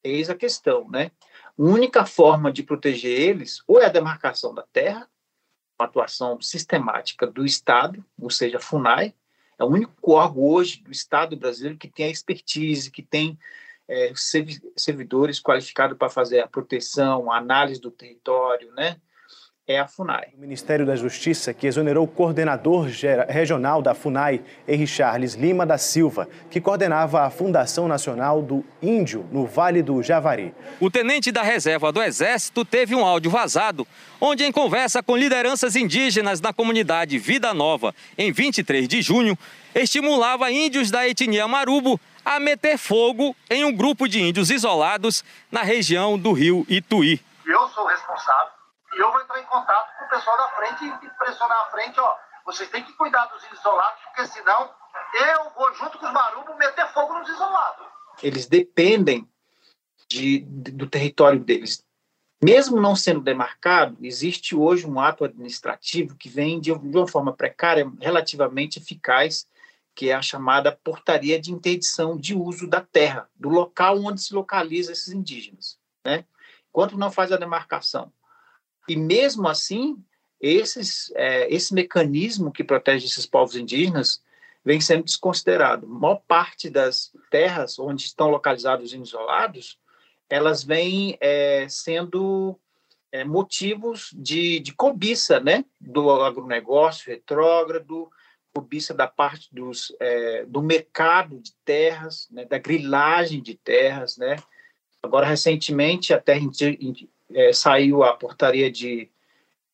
eis 0.02 0.28
a 0.28 0.35
questão, 0.35 0.88
né? 0.88 1.11
A 1.59 1.62
única 1.62 2.04
forma 2.04 2.52
de 2.52 2.62
proteger 2.62 3.18
eles 3.18 3.62
ou 3.66 3.80
é 3.80 3.87
a 3.87 3.90
demarcação 3.90 4.54
da 4.54 4.62
terra, 4.62 5.09
uma 5.78 5.87
atuação 5.87 6.40
sistemática 6.40 7.26
do 7.26 7.45
Estado, 7.45 8.04
ou 8.18 8.30
seja, 8.30 8.59
a 8.59 8.61
FUNAI, 8.61 9.14
é 9.59 9.64
o 9.64 9.68
único 9.68 10.12
órgão 10.12 10.42
hoje 10.42 10.83
do 10.83 10.90
Estado 10.90 11.37
brasileiro 11.37 11.78
que 11.78 11.88
tem 11.88 12.06
a 12.06 12.11
expertise, 12.11 12.90
que 12.90 13.02
tem 13.02 13.38
é, 13.88 14.12
servidores 14.76 15.40
qualificados 15.40 15.97
para 15.97 16.09
fazer 16.09 16.40
a 16.40 16.47
proteção, 16.47 17.31
a 17.31 17.38
análise 17.38 17.81
do 17.81 17.90
território, 17.90 18.73
né? 18.75 18.97
É 19.69 19.81
a 19.81 19.88
FUNAI. 19.88 20.28
O 20.37 20.40
Ministério 20.40 20.87
da 20.87 20.95
Justiça, 20.95 21.52
que 21.52 21.66
exonerou 21.66 22.05
o 22.05 22.09
coordenador 22.09 22.87
regional 23.28 23.83
da 23.83 23.95
FUNAI, 23.95 24.40
Henri 24.66 24.87
Charles 24.87 25.35
Lima 25.35 25.66
da 25.66 25.76
Silva, 25.76 26.28
que 26.49 26.61
coordenava 26.61 27.23
a 27.23 27.31
Fundação 27.31 27.88
Nacional 27.88 28.40
do 28.40 28.64
Índio 28.81 29.28
no 29.33 29.45
Vale 29.45 29.83
do 29.83 30.00
Javari. 30.05 30.55
O 30.78 30.88
tenente 30.88 31.33
da 31.33 31.43
reserva 31.43 31.90
do 31.90 32.00
Exército 32.00 32.64
teve 32.64 32.95
um 32.95 33.05
áudio 33.05 33.28
vazado, 33.28 33.85
onde, 34.21 34.45
em 34.45 34.52
conversa 34.52 35.02
com 35.02 35.16
lideranças 35.16 35.75
indígenas 35.75 36.40
na 36.40 36.52
comunidade 36.52 37.19
Vida 37.19 37.52
Nova, 37.52 37.93
em 38.16 38.31
23 38.31 38.87
de 38.87 39.02
junho, 39.02 39.37
estimulava 39.75 40.49
índios 40.49 40.93
da 40.93 41.09
etnia 41.09 41.49
Marubo 41.49 42.00
a 42.26 42.40
meter 42.40 42.76
fogo 42.76 43.37
em 43.49 43.64
um 43.64 43.73
grupo 43.73 44.09
de 44.09 44.21
índios 44.21 44.50
isolados 44.50 45.23
na 45.49 45.62
região 45.62 46.18
do 46.18 46.33
rio 46.33 46.66
Ituí. 46.68 47.25
Eu 47.47 47.68
sou 47.68 47.87
responsável 47.87 48.52
e 48.95 49.00
eu 49.00 49.12
vou 49.12 49.21
entrar 49.21 49.40
em 49.40 49.45
contato 49.45 49.97
com 49.97 50.04
o 50.06 50.09
pessoal 50.09 50.37
da 50.37 50.49
frente 50.49 50.85
e 50.85 51.11
pressionar 51.11 51.61
a 51.61 51.71
frente, 51.71 52.00
ó, 52.00 52.16
vocês 52.45 52.68
têm 52.68 52.83
que 52.83 52.92
cuidar 52.95 53.26
dos 53.26 53.45
índios 53.45 53.61
isolados, 53.61 54.00
porque 54.06 54.26
senão 54.26 54.71
eu 55.14 55.50
vou 55.56 55.73
junto 55.75 55.99
com 55.99 56.06
os 56.06 56.12
marubos 56.12 56.56
meter 56.56 56.88
fogo 56.88 57.16
nos 57.16 57.28
isolados. 57.28 57.87
Eles 58.21 58.47
dependem 58.47 59.28
de, 60.09 60.40
do 60.40 60.88
território 60.88 61.38
deles. 61.38 61.85
Mesmo 62.42 62.80
não 62.80 62.97
sendo 62.97 63.21
demarcado, 63.21 63.97
existe 64.02 64.56
hoje 64.56 64.85
um 64.85 64.99
ato 64.99 65.25
administrativo 65.25 66.16
que 66.16 66.28
vem 66.28 66.59
de, 66.59 66.76
de 66.76 66.97
uma 66.97 67.06
forma 67.06 67.33
precária, 67.33 67.90
relativamente 68.00 68.80
eficaz, 68.80 69.47
que 69.97 70.11
é 70.11 70.15
a 70.15 70.21
chamada 70.21 70.71
portaria 70.71 71.41
de 71.41 71.50
interdição 71.50 72.19
de 72.19 72.35
uso 72.35 72.69
da 72.69 72.83
terra, 72.83 73.29
do 73.35 73.49
local 73.49 73.99
onde 74.05 74.21
se 74.21 74.35
localiza 74.35 74.93
esses 74.93 75.09
indígenas, 75.09 75.79
né? 76.05 76.26
Enquanto 76.69 76.99
não 76.99 77.11
faz 77.11 77.33
a 77.33 77.38
demarcação. 77.38 78.12
E 78.87 78.95
mesmo 78.95 79.49
assim, 79.49 79.97
esses, 80.38 81.11
é, 81.17 81.53
esse 81.53 81.73
mecanismo 81.73 82.53
que 82.53 82.62
protege 82.62 83.07
esses 83.07 83.25
povos 83.25 83.57
indígenas 83.57 84.23
vem 84.62 84.83
sendo 84.83 85.05
desconsiderado. 85.05 85.87
A 85.87 85.88
maior 85.88 86.21
parte 86.29 86.69
das 86.69 87.11
terras 87.31 87.79
onde 87.79 88.03
estão 88.03 88.29
localizados 88.29 88.93
os 88.93 89.09
isolados, 89.09 89.79
elas 90.29 90.62
vêm 90.62 91.17
é, 91.23 91.67
sendo 91.71 92.61
é, 93.11 93.25
motivos 93.25 94.11
de, 94.12 94.61
de 94.61 94.75
cobiça, 94.75 95.41
né? 95.41 95.65
Do 95.81 96.11
agronegócio 96.11 97.11
retrógrado, 97.11 98.11
cobiça 98.57 98.95
da 98.95 99.07
parte 99.07 99.55
dos, 99.55 99.95
é, 100.01 100.47
do 100.47 100.63
mercado 100.63 101.39
de 101.39 101.53
terras, 101.63 102.27
né, 102.31 102.47
da 102.47 102.57
grilagem 102.57 103.43
de 103.43 103.55
terras, 103.55 104.17
né? 104.17 104.37
Agora, 105.03 105.27
recentemente, 105.27 106.15
a 106.15 106.19
terra 106.19 106.41
é, 107.35 107.53
saiu 107.53 108.03
a 108.03 108.17
portaria 108.17 108.71
de 108.71 109.11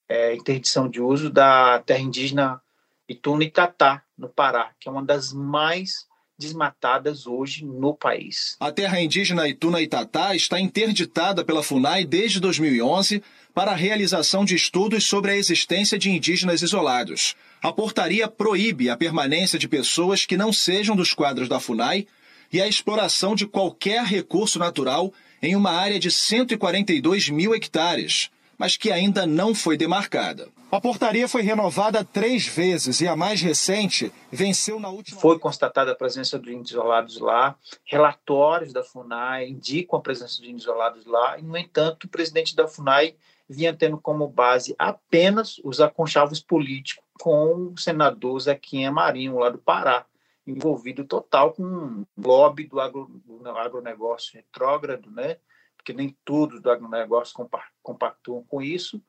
é, 0.09 0.35
interdição 0.35 0.89
de 0.89 1.01
uso 1.01 1.31
da 1.31 1.79
terra 1.79 2.01
indígena 2.01 2.61
Ituna 3.09 3.45
Itatá, 3.45 4.03
no 4.19 4.29
Pará, 4.29 4.73
que 4.81 4.89
é 4.89 4.93
uma 4.93 5.05
das 5.05 5.33
mais 5.33 6.09
desmatadas 6.39 7.27
hoje 7.27 7.65
no 7.65 7.95
país. 7.95 8.57
A 8.59 8.73
terra 8.73 9.01
indígena 9.01 9.49
Ituna 9.49 9.81
Itatá 9.81 10.35
está 10.35 10.59
interditada 10.61 11.45
pela 11.45 11.63
FUNAI 11.63 12.05
desde 12.05 12.41
2011 12.41 13.23
para 13.55 13.73
a 13.73 13.77
realização 13.77 14.45
de 14.45 14.55
estudos 14.55 15.05
sobre 15.05 15.31
a 15.31 15.37
existência 15.37 15.99
de 15.99 16.11
indígenas 16.11 16.63
isolados. 16.63 17.37
A 17.63 17.73
portaria 17.73 18.27
proíbe 18.27 18.91
a 18.91 18.97
permanência 18.97 19.59
de 19.59 19.69
pessoas 19.69 20.25
que 20.25 20.37
não 20.37 20.53
sejam 20.53 20.97
dos 20.97 21.13
quadros 21.13 21.49
da 21.49 21.61
FUNAI 21.61 22.07
e 22.53 22.61
a 22.61 22.69
exploração 22.69 23.35
de 23.35 23.47
qualquer 23.47 24.05
recurso 24.05 24.59
natural 24.59 25.13
em 25.41 25.57
uma 25.57 25.71
área 25.71 25.99
de 25.99 26.11
142 26.11 27.29
mil 27.29 27.55
hectares, 27.55 28.31
mas 28.59 28.77
que 28.77 28.91
ainda 28.93 29.27
não 29.27 29.55
foi 29.55 29.77
demarcada. 29.77 30.49
A 30.73 30.81
portaria 30.81 31.29
foi 31.29 31.43
renovada 31.43 32.03
três 32.03 32.47
vezes 32.47 33.03
e 33.03 33.07
a 33.07 33.15
mais 33.15 33.43
recente 33.43 34.11
venceu 34.31 34.81
na 34.81 34.89
última. 34.89 35.21
Foi 35.21 35.39
constatada 35.39 35.93
a 35.93 35.95
presença 35.95 36.39
de 36.39 36.51
índios 36.51 36.71
isolados 36.71 37.21
lá, 37.21 37.55
relatórios 37.85 38.73
da 38.73 38.83
FUNAI 38.83 39.51
indicam 39.51 39.99
a 39.99 40.03
presença 40.03 40.41
de 40.41 40.49
índios 40.49 40.63
isolados 40.63 41.05
lá, 41.05 41.39
e, 41.39 41.43
no 41.43 41.59
entanto, 41.59 42.05
o 42.05 42.09
presidente 42.09 42.57
da 42.57 42.67
FUNAI 42.67 43.15
vinha 43.47 43.77
tendo 43.77 43.99
como 43.99 44.27
base 44.27 44.75
apenas 44.79 45.61
os 45.63 45.79
aconchavos 45.79 46.41
políticos 46.41 47.05
com 47.21 47.75
o 47.75 47.79
senador 47.79 48.41
Zequinha 48.41 48.91
Marinho, 48.91 49.37
lá 49.37 49.51
do 49.51 49.59
Pará, 49.59 50.07
envolvido 50.47 51.05
total 51.05 51.53
com 51.53 51.63
um 51.63 52.07
lobby 52.17 52.67
do, 52.67 52.81
agro, 52.81 53.11
do 53.27 53.47
agronegócio 53.51 54.37
retrógrado, 54.37 55.11
né? 55.11 55.37
porque 55.83 55.93
nem 55.93 56.17
tudo 56.25 56.61
do 56.61 56.71
agronegócio 56.71 57.35
compactuam 57.83 58.45
com 58.45 58.63
isso, 58.63 59.03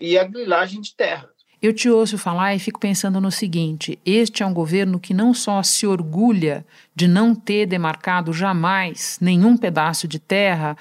e 0.00 0.18
a 0.18 0.24
grilagem 0.24 0.80
de 0.80 0.94
terra. 0.94 1.28
Eu 1.60 1.72
te 1.72 1.88
ouço 1.88 2.18
falar 2.18 2.54
e 2.54 2.58
fico 2.58 2.78
pensando 2.78 3.20
no 3.20 3.30
seguinte: 3.30 3.98
este 4.04 4.42
é 4.42 4.46
um 4.46 4.52
governo 4.52 5.00
que 5.00 5.14
não 5.14 5.32
só 5.32 5.62
se 5.62 5.86
orgulha 5.86 6.66
de 6.94 7.08
não 7.08 7.34
ter 7.34 7.66
demarcado 7.66 8.32
jamais 8.32 9.18
nenhum 9.20 9.56
pedaço 9.56 10.06
de 10.06 10.18
terra, 10.18 10.76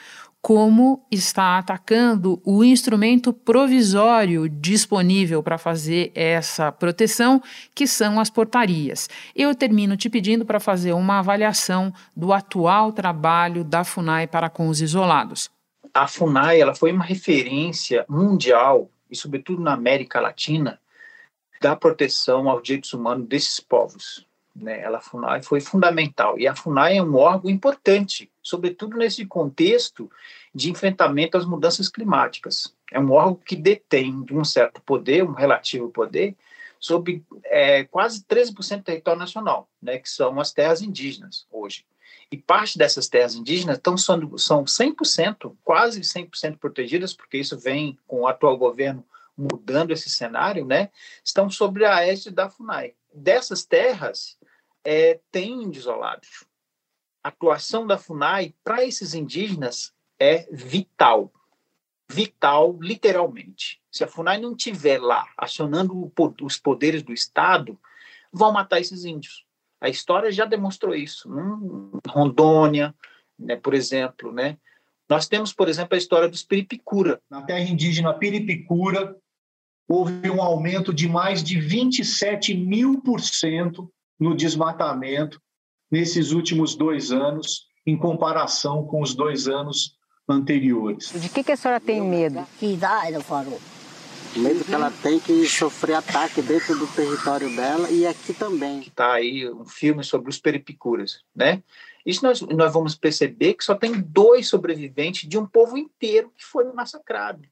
como 0.46 1.04
está 1.10 1.58
atacando 1.58 2.40
o 2.46 2.64
instrumento 2.64 3.34
provisório 3.34 4.48
disponível 4.48 5.42
para 5.42 5.58
fazer 5.58 6.12
essa 6.14 6.72
proteção, 6.72 7.42
que 7.74 7.88
são 7.88 8.20
as 8.20 8.30
portarias. 8.30 9.10
Eu 9.36 9.56
termino 9.56 9.98
te 9.98 10.08
pedindo 10.08 10.46
para 10.46 10.60
fazer 10.60 10.94
uma 10.94 11.18
avaliação 11.18 11.92
do 12.16 12.32
atual 12.32 12.92
trabalho 12.92 13.64
da 13.64 13.84
FUNAI 13.84 14.28
para 14.28 14.48
com 14.48 14.68
os 14.68 14.82
isolados. 14.82 15.50
A 15.92 16.08
FUNAI 16.08 16.62
ela 16.62 16.76
foi 16.76 16.92
uma 16.92 17.04
referência 17.06 18.06
mundial, 18.08 18.92
e 19.10 19.16
sobretudo 19.16 19.62
na 19.62 19.74
América 19.74 20.20
Latina, 20.20 20.80
da 21.62 21.76
proteção 21.76 22.50
aos 22.50 22.64
direitos 22.64 22.94
humanos 22.94 23.28
desses 23.28 23.60
povos 23.60 24.26
né? 24.56 24.82
Ela, 24.82 25.02
FUNAI 25.02 25.44
foi 25.44 25.60
fundamental. 25.60 26.40
E 26.40 26.48
a 26.48 26.56
FUNAI 26.56 26.98
é 26.98 27.04
um 27.04 27.16
órgão 27.16 27.52
importante, 27.52 28.32
sobretudo 28.42 28.96
nesse 28.96 29.26
contexto 29.26 30.10
de 30.54 30.72
enfrentamento 30.72 31.38
às 31.38 31.46
mudanças 31.46 31.90
climáticas. 31.90 32.74
É 32.92 33.00
um 33.00 33.12
órgão 33.12 33.36
que 33.36 33.56
detém 33.56 34.24
de 34.24 34.34
um 34.34 34.46
certo 34.46 34.82
poder, 34.82 35.24
um 35.24 35.34
relativo 35.34 35.90
poder, 35.90 36.36
sobre 36.80 37.24
é, 37.46 37.84
quase 37.84 38.24
13% 38.24 38.78
do 38.78 38.84
território 38.84 39.20
nacional, 39.20 39.68
né, 39.82 39.98
que 39.98 40.10
são 40.10 40.40
as 40.40 40.54
terras 40.54 40.82
indígenas 40.82 41.46
hoje. 41.52 41.86
E 42.32 42.38
parte 42.38 42.78
dessas 42.78 43.08
terras 43.08 43.36
indígenas 43.36 43.78
estão 43.78 43.98
sendo, 43.98 44.38
são 44.38 44.64
100%, 44.64 45.56
quase 45.64 46.02
100% 46.02 46.58
protegidas, 46.58 47.14
porque 47.14 47.38
isso 47.38 47.58
vem 47.58 47.98
com 48.08 48.22
o 48.22 48.28
atual 48.28 48.58
governo 48.58 49.06
mudando 49.38 49.92
esse 49.92 50.10
cenário, 50.10 50.66
né, 50.66 50.90
estão 51.24 51.50
sobre 51.50 51.86
a 51.86 52.06
égide 52.06 52.32
da 52.32 52.50
FUNAI. 52.50 52.94
Dessas 53.14 53.66
terras, 53.66 54.38
é, 54.84 55.20
tem 55.32 55.64
índios 55.64 55.84
isolados. 55.84 56.46
A 57.24 57.30
atuação 57.30 57.86
da 57.86 57.98
FUNAI 57.98 58.54
para 58.64 58.86
esses 58.86 59.14
indígenas 59.14 59.94
é 60.20 60.48
vital. 60.52 61.34
Vital, 62.08 62.78
literalmente. 62.80 63.82
Se 63.92 64.04
a 64.04 64.08
FUNAI 64.08 64.40
não 64.40 64.52
estiver 64.52 65.02
lá 65.02 65.28
acionando 65.36 66.12
os 66.42 66.58
poderes 66.58 67.02
do 67.02 67.14
Estado, 67.14 67.80
vão 68.32 68.52
matar 68.52 68.80
esses 68.80 69.06
índios. 69.06 69.45
A 69.86 69.90
história 69.90 70.32
já 70.32 70.46
demonstrou 70.46 70.96
isso. 70.96 71.32
Hum, 71.32 71.92
Rondônia, 72.10 72.92
né, 73.38 73.56
por 73.56 73.76
exemplo, 73.76 74.32
né? 74.32 74.58
Nós 75.08 75.28
temos, 75.28 75.54
por 75.54 75.70
exemplo, 75.70 75.94
a 75.94 75.98
história 76.00 76.28
dos 76.28 76.42
Piripicura. 76.42 77.22
Na 77.30 77.44
terra 77.44 77.60
indígena 77.60 78.12
Piripicura, 78.12 79.16
houve 79.88 80.28
um 80.28 80.42
aumento 80.42 80.92
de 80.92 81.08
mais 81.08 81.44
de 81.44 81.60
27 81.60 82.56
mil 82.56 83.00
por 83.00 83.22
cento 83.22 83.94
no 84.20 84.36
desmatamento 84.36 85.40
nesses 85.92 86.32
últimos 86.32 86.76
dois 86.76 87.12
anos, 87.12 87.68
em 87.86 87.96
comparação 87.96 88.88
com 88.88 89.04
os 89.04 89.14
dois 89.14 89.48
anos 89.48 90.00
anteriores. 90.28 91.14
De 91.14 91.30
que, 91.30 91.44
que 91.44 91.52
a 91.52 91.56
senhora 91.56 91.80
tem 91.80 92.02
medo? 92.02 92.44
Que 92.60 92.76
ela 92.82 93.22
falou. 93.22 93.62
O 94.38 94.66
que 94.66 94.74
ela 94.74 94.92
tem 95.02 95.18
que 95.18 95.48
sofrer 95.48 95.94
ataque 95.94 96.42
dentro 96.42 96.78
do 96.78 96.86
território 96.88 97.56
dela 97.56 97.90
e 97.90 98.06
aqui 98.06 98.34
também. 98.34 98.82
Está 98.82 99.14
aí 99.14 99.50
um 99.50 99.66
filme 99.66 100.04
sobre 100.04 100.30
os 100.30 100.38
peripicuras, 100.38 101.24
né? 101.34 101.64
Isso 102.06 102.22
nós, 102.22 102.42
nós 102.42 102.74
vamos 102.74 102.96
perceber 102.96 103.54
que 103.54 103.64
só 103.64 103.74
tem 103.74 103.94
dois 103.94 104.50
sobreviventes 104.50 105.28
de 105.30 105.38
um 105.38 105.46
povo 105.46 105.78
inteiro 105.78 106.34
que 106.36 106.44
foi 106.44 106.66
massacrado 106.74 107.48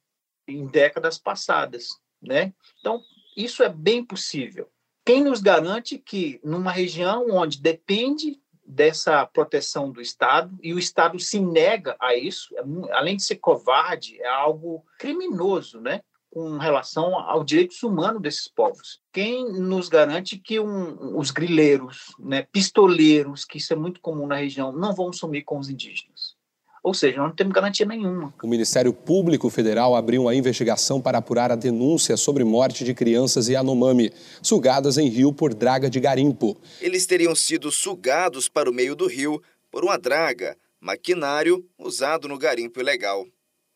em 0.45 0.67
décadas 0.67 1.17
passadas, 1.17 1.97
né? 2.21 2.53
Então, 2.81 3.01
isso 3.37 3.63
é 3.63 3.69
bem 3.69 4.03
possível. 4.03 4.67
Quem 5.05 5.23
nos 5.23 5.39
garante 5.39 5.97
que 5.97 6.41
numa 6.43 6.71
região 6.71 7.27
onde 7.31 7.61
depende 7.61 8.41
dessa 8.65 9.25
proteção 9.25 9.89
do 9.89 10.01
Estado 10.01 10.57
e 10.61 10.73
o 10.73 10.79
Estado 10.79 11.17
se 11.17 11.39
nega 11.39 11.95
a 11.97 12.13
isso, 12.13 12.53
é 12.57 12.93
além 12.93 13.15
de 13.15 13.23
ser 13.23 13.37
covarde, 13.37 14.21
é 14.21 14.27
algo 14.27 14.85
criminoso, 14.99 15.79
né? 15.79 16.01
Com 16.33 16.57
relação 16.57 17.15
aos 17.15 17.45
direitos 17.45 17.83
humanos 17.83 18.19
desses 18.19 18.47
povos. 18.47 18.99
Quem 19.13 19.51
nos 19.51 19.87
garante 19.87 20.35
que 20.35 20.59
um, 20.59 21.15
os 21.15 21.29
grileiros, 21.29 22.07
né, 22.17 22.47
pistoleiros, 22.51 23.45
que 23.45 23.59
isso 23.59 23.71
é 23.71 23.75
muito 23.75 24.01
comum 24.01 24.25
na 24.25 24.37
região, 24.37 24.71
não 24.71 24.95
vão 24.95 25.13
sumir 25.13 25.43
com 25.43 25.59
os 25.59 25.69
indígenas? 25.69 26.33
Ou 26.81 26.91
seja, 26.91 27.17
nós 27.17 27.27
não 27.27 27.35
temos 27.35 27.53
garantia 27.53 27.85
nenhuma. 27.85 28.33
O 28.41 28.47
Ministério 28.47 28.91
Público 28.91 29.47
Federal 29.51 29.95
abriu 29.95 30.23
uma 30.23 30.33
investigação 30.33 30.99
para 30.99 31.19
apurar 31.19 31.51
a 31.51 31.55
denúncia 31.55 32.17
sobre 32.17 32.43
morte 32.43 32.83
de 32.83 32.95
crianças 32.95 33.47
Yanomami, 33.47 34.11
sugadas 34.41 34.97
em 34.97 35.09
rio 35.09 35.31
por 35.31 35.53
draga 35.53 35.87
de 35.87 35.99
garimpo. 35.99 36.57
Eles 36.81 37.05
teriam 37.05 37.35
sido 37.35 37.71
sugados 37.71 38.49
para 38.49 38.69
o 38.69 38.73
meio 38.73 38.95
do 38.95 39.07
rio 39.07 39.39
por 39.71 39.83
uma 39.83 39.99
draga, 39.99 40.57
maquinário 40.81 41.63
usado 41.77 42.27
no 42.27 42.39
garimpo 42.39 42.79
ilegal. 42.79 43.23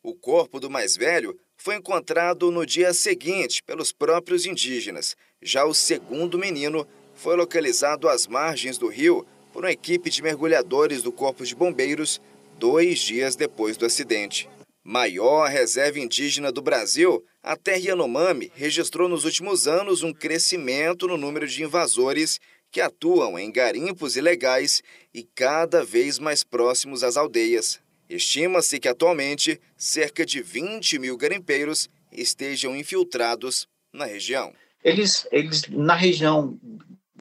O 0.02 0.16
corpo 0.16 0.60
do 0.60 0.72
mais 0.72 0.98
velho 0.98 1.38
foi 1.58 1.76
encontrado 1.76 2.52
no 2.52 2.66
dia 2.66 2.94
seguinte 2.94 3.62
pelos 3.64 3.92
próprios 3.92 4.46
indígenas. 4.46 5.16
Já 5.42 5.66
o 5.66 5.74
segundo 5.74 6.38
menino 6.38 6.88
foi 7.16 7.36
localizado 7.36 8.08
às 8.08 8.28
margens 8.28 8.78
do 8.78 8.88
rio 8.88 9.26
por 9.52 9.64
uma 9.64 9.72
equipe 9.72 10.10
de 10.10 10.22
mergulhadores 10.22 11.02
do 11.02 11.12
Corpo 11.12 11.44
de 11.44 11.56
Bombeiros 11.56 12.22
dois 12.58 13.00
dias 13.00 13.36
depois 13.36 13.76
do 13.76 13.86
acidente. 13.86 14.48
Maior 14.84 15.50
reserva 15.50 16.00
indígena 16.00 16.52
do 16.52 16.62
Brasil, 16.62 17.24
a 17.44 17.58
terra 17.58 17.78
Yanomami 17.78 18.52
registrou 18.56 19.10
nos 19.10 19.26
últimos 19.26 19.68
anos 19.68 20.02
um 20.02 20.14
crescimento 20.14 21.08
no 21.08 21.18
número 21.18 21.48
de 21.48 21.64
invasores 21.64 22.40
que 22.72 22.80
atuam 22.80 23.38
em 23.38 23.52
garimpos 23.52 24.16
ilegais 24.16 24.82
e 25.14 25.24
cada 25.24 25.84
vez 25.84 26.20
mais 26.20 26.44
próximos 26.44 27.04
às 27.04 27.18
aldeias. 27.18 27.82
Estima-se 28.10 28.80
que 28.80 28.88
atualmente 28.88 29.60
cerca 29.76 30.26
de 30.26 30.42
20 30.42 31.00
mil 31.00 31.18
garimpeiros 31.18 31.90
estejam 32.12 32.76
infiltrados 32.76 33.68
na 33.92 34.06
região. 34.06 34.54
Eles, 34.84 35.28
eles 35.32 35.68
na 35.70 35.96
região 35.96 36.60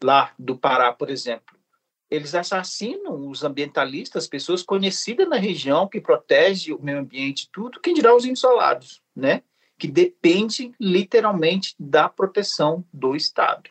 lá 0.03 0.33
do 0.39 0.57
Pará, 0.57 0.93
por 0.93 1.11
exemplo, 1.11 1.57
eles 2.11 2.35
assassinam 2.35 3.29
os 3.29 3.43
ambientalistas, 3.43 4.29
pessoas 4.29 4.63
conhecidas 4.63 5.29
na 5.29 5.37
região 5.37 5.89
que 5.89 6.01
protege 6.01 6.73
o 6.73 6.81
meio 6.81 6.99
ambiente, 6.99 7.49
tudo, 7.53 7.81
quem 7.81 7.95
dirá 7.95 8.15
os 8.15 8.25
isolados, 8.25 9.03
né? 9.15 9.43
Que 9.77 9.89
depende 9.89 10.73
literalmente 10.81 11.75
da 11.79 12.09
proteção 12.09 12.85
do 12.93 13.17
Estado. 13.17 13.71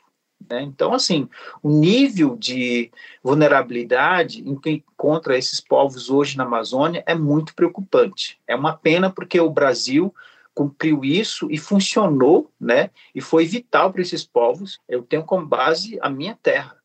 Né? 0.50 0.62
Então, 0.62 0.94
assim, 0.94 1.28
o 1.62 1.70
nível 1.70 2.36
de 2.36 2.92
vulnerabilidade 3.24 4.48
em 4.48 4.56
que 4.56 4.70
encontra 4.70 5.38
esses 5.38 5.60
povos 5.60 6.10
hoje 6.10 6.38
na 6.38 6.44
Amazônia 6.44 7.04
é 7.06 7.16
muito 7.16 7.56
preocupante. 7.56 8.40
É 8.48 8.56
uma 8.56 8.74
pena 8.74 9.10
porque 9.10 9.40
o 9.40 9.50
Brasil 9.50 10.14
cumpriu 10.54 11.04
isso 11.04 11.52
e 11.52 11.58
funcionou, 11.58 12.50
né? 12.60 12.90
E 13.14 13.20
foi 13.20 13.46
vital 13.46 13.92
para 13.92 14.02
esses 14.02 14.24
povos. 14.24 14.80
Eu 14.88 15.04
tenho 15.04 15.24
como 15.24 15.46
base 15.46 16.00
a 16.02 16.10
minha 16.10 16.38
terra 16.42 16.78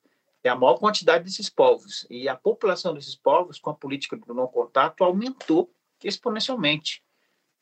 é 0.42 0.48
a 0.48 0.56
maior 0.56 0.78
quantidade 0.78 1.24
desses 1.24 1.50
povos. 1.50 2.06
E 2.08 2.28
a 2.28 2.34
população 2.34 2.94
desses 2.94 3.14
povos, 3.14 3.58
com 3.58 3.70
a 3.70 3.74
política 3.74 4.16
do 4.16 4.34
não 4.34 4.46
contato, 4.46 5.04
aumentou 5.04 5.70
exponencialmente. 6.02 7.02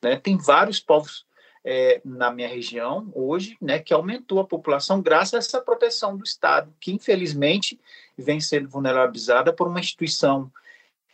Né? 0.01 0.15
Tem 0.15 0.37
vários 0.37 0.79
povos 0.79 1.25
é, 1.63 2.01
na 2.05 2.31
minha 2.31 2.47
região 2.47 3.11
hoje 3.13 3.57
né, 3.61 3.79
que 3.79 3.93
aumentou 3.93 4.39
a 4.39 4.45
população 4.45 5.01
graças 5.01 5.33
a 5.33 5.37
essa 5.37 5.61
proteção 5.61 6.15
do 6.15 6.23
Estado, 6.23 6.73
que 6.79 6.91
infelizmente 6.91 7.79
vem 8.17 8.39
sendo 8.39 8.69
vulnerabilizada 8.69 9.51
por 9.53 9.67
uma 9.67 9.79
instituição 9.79 10.51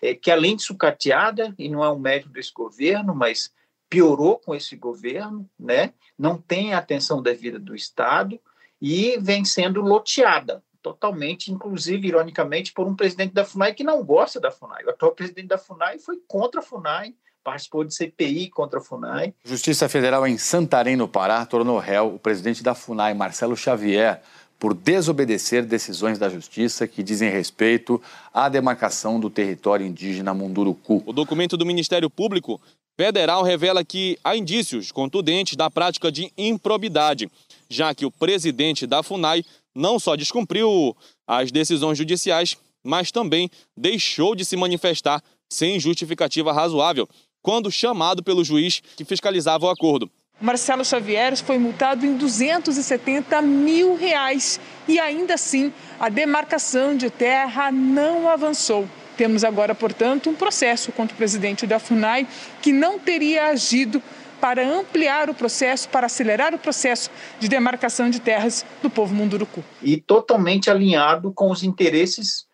é, 0.01 0.13
que, 0.13 0.29
além 0.29 0.55
de 0.55 0.63
sucateada, 0.63 1.53
e 1.57 1.69
não 1.69 1.83
é 1.83 1.91
um 1.91 1.99
mérito 1.99 2.29
desse 2.29 2.53
governo, 2.53 3.15
mas 3.15 3.51
piorou 3.89 4.37
com 4.39 4.53
esse 4.53 4.75
governo, 4.75 5.49
né? 5.59 5.93
não 6.17 6.37
tem 6.37 6.73
a 6.73 6.79
atenção 6.79 7.21
devida 7.21 7.59
do 7.59 7.75
Estado 7.75 8.39
e 8.81 9.17
vem 9.19 9.45
sendo 9.45 9.81
loteada 9.81 10.63
totalmente, 10.81 11.51
inclusive, 11.51 12.07
ironicamente, 12.07 12.71
por 12.71 12.85
um 12.85 12.95
presidente 12.95 13.33
da 13.33 13.43
FUNAI 13.43 13.73
que 13.73 13.83
não 13.83 14.03
gosta 14.03 14.39
da 14.39 14.51
FUNAI. 14.51 14.85
O 14.85 14.91
atual 14.91 15.13
presidente 15.13 15.47
da 15.47 15.57
FUNAI 15.57 15.97
foi 15.97 16.17
contra 16.27 16.59
a 16.59 16.63
FUNAI, 16.63 17.15
participou 17.45 17.83
de 17.83 17.93
CPI 17.93 18.49
contra 18.49 18.79
a 18.79 18.81
FUNAI. 18.81 19.35
Justiça 19.45 19.87
Federal 19.87 20.25
em 20.25 20.35
Santarém, 20.35 20.95
no 20.95 21.07
Pará, 21.07 21.45
tornou 21.45 21.77
réu 21.77 22.15
o 22.15 22.19
presidente 22.19 22.63
da 22.63 22.73
FUNAI, 22.73 23.13
Marcelo 23.13 23.55
Xavier, 23.55 24.19
por 24.57 24.73
desobedecer 24.73 25.63
decisões 25.63 26.17
da 26.17 26.27
justiça 26.27 26.87
que 26.87 27.03
dizem 27.03 27.29
respeito 27.29 28.01
à 28.33 28.49
demarcação 28.49 29.19
do 29.19 29.29
território 29.29 29.85
indígena 29.85 30.33
Munduruku. 30.33 31.03
O 31.05 31.13
documento 31.13 31.55
do 31.55 31.65
Ministério 31.65 32.09
Público 32.09 32.59
Federal 32.97 33.43
revela 33.43 33.85
que 33.85 34.17
há 34.23 34.35
indícios 34.35 34.91
contundentes 34.91 35.55
da 35.55 35.69
prática 35.69 36.11
de 36.11 36.31
improbidade, 36.35 37.29
já 37.69 37.93
que 37.93 38.05
o 38.05 38.11
presidente 38.11 38.87
da 38.87 39.03
FUNAI 39.03 39.43
não 39.75 39.99
só 39.99 40.15
descumpriu 40.15 40.95
as 41.27 41.51
decisões 41.51 41.97
judiciais, 41.97 42.57
mas 42.83 43.11
também 43.11 43.51
deixou 43.77 44.33
de 44.33 44.45
se 44.45 44.55
manifestar 44.55 45.21
sem 45.49 45.79
justificativa 45.79 46.51
razoável, 46.51 47.07
quando 47.45 47.71
chamado 47.71 48.23
pelo 48.23 48.43
juiz 48.43 48.81
que 48.97 49.05
fiscalizava 49.05 49.67
o 49.67 49.69
acordo. 49.69 50.09
Marcelo 50.41 50.83
Xavier 50.83 51.37
foi 51.37 51.59
multado 51.59 52.03
em 52.03 52.17
270 52.17 53.39
mil 53.43 53.95
reais 53.95 54.59
e 54.87 54.99
ainda 54.99 55.35
assim 55.35 55.71
a 55.99 56.09
demarcação 56.09 56.97
de 56.97 57.11
terra 57.11 57.71
não 57.71 58.27
avançou. 58.27 58.89
Temos 59.15 59.43
agora, 59.43 59.75
portanto, 59.75 60.27
um 60.27 60.33
processo 60.33 60.91
contra 60.91 61.13
o 61.13 61.17
presidente 61.17 61.67
da 61.67 61.77
FUNAI 61.77 62.27
que 62.63 62.73
não 62.73 62.97
teria 62.97 63.45
agido 63.49 64.01
para 64.41 64.67
ampliar 64.67 65.29
o 65.29 65.33
processo, 65.35 65.87
para 65.87 66.07
acelerar 66.07 66.53
o 66.55 66.57
processo 66.57 67.11
de 67.39 67.47
demarcação 67.47 68.09
de 68.09 68.19
terras 68.19 68.65
do 68.81 68.89
povo 68.89 69.13
munduruku. 69.13 69.63
E 69.83 69.97
totalmente 69.97 70.71
alinhado 70.71 71.31
com 71.31 71.51
os 71.51 71.63
interesses 71.63 72.47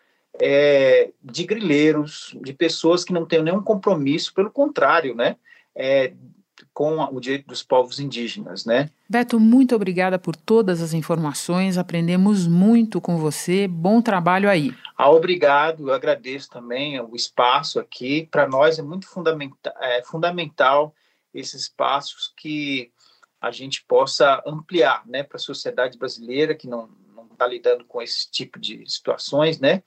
é, 0.43 1.11
de 1.21 1.43
grileiros, 1.43 2.35
de 2.41 2.51
pessoas 2.51 3.03
que 3.03 3.13
não 3.13 3.27
têm 3.27 3.43
nenhum 3.43 3.61
compromisso, 3.61 4.33
pelo 4.33 4.49
contrário, 4.49 5.15
né? 5.15 5.35
É, 5.75 6.13
com 6.73 6.97
o 6.99 7.19
direito 7.19 7.47
dos 7.47 7.61
povos 7.61 7.99
indígenas, 7.99 8.65
né? 8.65 8.89
Beto, 9.07 9.39
muito 9.39 9.75
obrigada 9.75 10.17
por 10.17 10.35
todas 10.35 10.81
as 10.81 10.93
informações, 10.93 11.77
aprendemos 11.77 12.47
muito 12.47 12.99
com 12.99 13.17
você, 13.17 13.67
bom 13.67 14.01
trabalho 14.01 14.49
aí. 14.49 14.73
Ah, 14.97 15.11
obrigado, 15.11 15.89
eu 15.89 15.93
agradeço 15.93 16.49
também 16.49 16.99
o 16.99 17.15
espaço 17.15 17.79
aqui, 17.79 18.27
para 18.31 18.47
nós 18.47 18.79
é 18.79 18.81
muito 18.81 19.07
fundamental, 19.07 19.73
é, 19.79 20.01
fundamental 20.03 20.95
esses 21.33 21.63
espaços 21.63 22.33
que 22.35 22.91
a 23.39 23.51
gente 23.51 23.83
possa 23.85 24.41
ampliar, 24.45 25.03
né, 25.05 25.23
para 25.23 25.37
a 25.37 25.39
sociedade 25.39 25.97
brasileira 25.97 26.55
que 26.55 26.67
não 26.67 26.89
está 27.31 27.47
lidando 27.47 27.85
com 27.85 28.01
esse 28.01 28.29
tipo 28.29 28.59
de 28.59 28.83
situações, 28.87 29.59
né, 29.59 29.83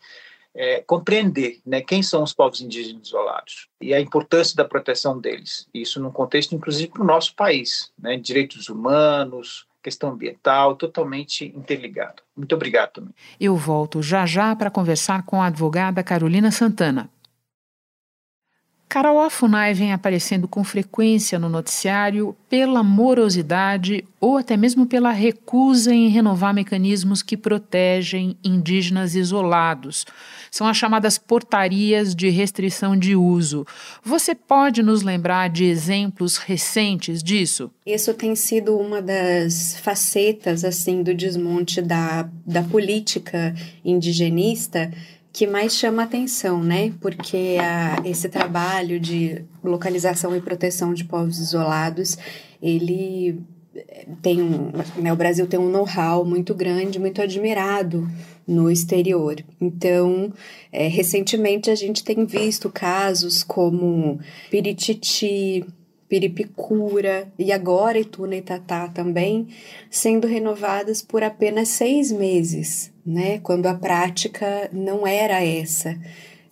é, 0.54 0.82
compreender 0.86 1.60
né, 1.66 1.80
quem 1.80 2.02
são 2.02 2.22
os 2.22 2.32
povos 2.32 2.60
indígenas 2.60 3.08
isolados 3.08 3.68
e 3.80 3.92
a 3.92 4.00
importância 4.00 4.54
da 4.56 4.64
proteção 4.64 5.18
deles. 5.18 5.68
Isso 5.74 6.00
num 6.00 6.10
contexto, 6.10 6.54
inclusive, 6.54 6.90
para 6.92 7.02
o 7.02 7.06
nosso 7.06 7.34
país, 7.34 7.92
né, 7.98 8.16
direitos 8.16 8.68
humanos, 8.68 9.66
questão 9.82 10.10
ambiental, 10.10 10.76
totalmente 10.76 11.44
interligado. 11.54 12.22
Muito 12.34 12.54
obrigado 12.54 12.92
também. 12.92 13.14
Eu 13.38 13.54
volto 13.54 14.02
já 14.02 14.24
já 14.24 14.56
para 14.56 14.70
conversar 14.70 15.24
com 15.26 15.42
a 15.42 15.46
advogada 15.46 16.02
Carolina 16.02 16.50
Santana. 16.50 17.10
Carol 18.88 19.20
Afunai 19.20 19.74
vem 19.74 19.92
aparecendo 19.92 20.46
com 20.46 20.62
frequência 20.62 21.38
no 21.38 21.48
noticiário 21.48 22.36
pela 22.48 22.82
morosidade 22.82 24.04
ou 24.20 24.38
até 24.38 24.56
mesmo 24.56 24.86
pela 24.86 25.10
recusa 25.10 25.92
em 25.92 26.08
renovar 26.08 26.54
mecanismos 26.54 27.20
que 27.20 27.36
protegem 27.36 28.36
indígenas 28.44 29.14
isolados. 29.14 30.06
São 30.50 30.68
as 30.68 30.76
chamadas 30.76 31.18
portarias 31.18 32.14
de 32.14 32.28
restrição 32.28 32.96
de 32.96 33.16
uso. 33.16 33.66
Você 34.04 34.34
pode 34.34 34.82
nos 34.82 35.02
lembrar 35.02 35.50
de 35.50 35.64
exemplos 35.64 36.36
recentes 36.36 37.22
disso? 37.22 37.70
Isso 37.84 38.14
tem 38.14 38.36
sido 38.36 38.78
uma 38.78 39.02
das 39.02 39.76
facetas 39.80 40.64
assim 40.64 41.02
do 41.02 41.12
desmonte 41.12 41.82
da, 41.82 42.28
da 42.46 42.62
política 42.62 43.54
indigenista 43.84 44.92
que 45.34 45.48
mais 45.48 45.74
chama 45.74 46.04
atenção, 46.04 46.62
né? 46.62 46.92
Porque 47.00 47.56
a, 47.60 48.00
esse 48.08 48.28
trabalho 48.28 49.00
de 49.00 49.44
localização 49.64 50.34
e 50.36 50.40
proteção 50.40 50.94
de 50.94 51.04
povos 51.04 51.40
isolados, 51.40 52.16
ele 52.62 53.40
eh, 53.74 54.06
tem 54.22 54.40
um, 54.40 54.70
né, 54.96 55.12
o 55.12 55.16
Brasil 55.16 55.44
tem 55.48 55.58
um 55.58 55.68
know-how 55.68 56.24
muito 56.24 56.54
grande, 56.54 57.00
muito 57.00 57.20
admirado 57.20 58.08
no 58.46 58.70
exterior. 58.70 59.42
Então, 59.60 60.32
é, 60.70 60.86
recentemente 60.86 61.68
a 61.68 61.74
gente 61.74 62.04
tem 62.04 62.24
visto 62.24 62.70
casos 62.70 63.42
como 63.42 64.20
Pirititi, 64.52 65.66
Piripicura 66.08 67.32
e 67.38 67.52
agora 67.52 67.98
Ituna 67.98 68.36
e 68.36 68.42
Tatá 68.42 68.88
também 68.88 69.48
sendo 69.90 70.26
renovadas 70.26 71.02
por 71.02 71.22
apenas 71.22 71.68
seis 71.68 72.12
meses, 72.12 72.92
né? 73.04 73.38
Quando 73.38 73.66
a 73.66 73.74
prática 73.74 74.68
não 74.72 75.06
era 75.06 75.44
essa. 75.44 75.98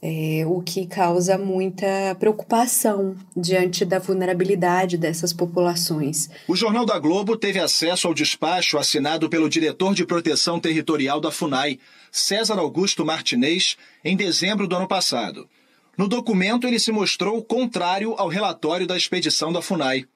É, 0.05 0.45
o 0.49 0.61
que 0.61 0.85
causa 0.85 1.38
muita 1.38 2.17
preocupação 2.19 3.15
diante 3.37 3.85
da 3.85 4.01
vulnerabilidade 4.01 4.99
dessas 4.99 5.33
populações. 5.33 6.29
O 6.49 6.57
Jornal 6.57 6.85
da 6.85 6.99
Globo 6.99 7.37
teve 7.37 7.61
acesso 7.61 8.09
ao 8.09 8.15
despacho 8.15 8.79
assinado 8.79 9.31
pelo 9.31 9.49
diretor 9.49 9.95
de 9.95 10.05
proteção 10.05 10.59
territorial 10.59 11.21
da 11.21 11.31
FUNAI, 11.31 11.79
César 12.11 12.59
Augusto 12.59 13.07
Martinez, 13.07 13.77
em 14.05 14.17
dezembro 14.17 14.67
do 14.67 14.75
ano 14.75 14.88
passado. 14.88 15.49
No 15.97 16.09
documento, 16.09 16.67
ele 16.67 16.79
se 16.79 16.91
mostrou 16.91 17.43
contrário 17.43 18.15
ao 18.17 18.29
relatório 18.29 18.87
da 18.87 18.97
expedição 18.97 19.53
da 19.53 19.61
FUNAI. 19.61 20.07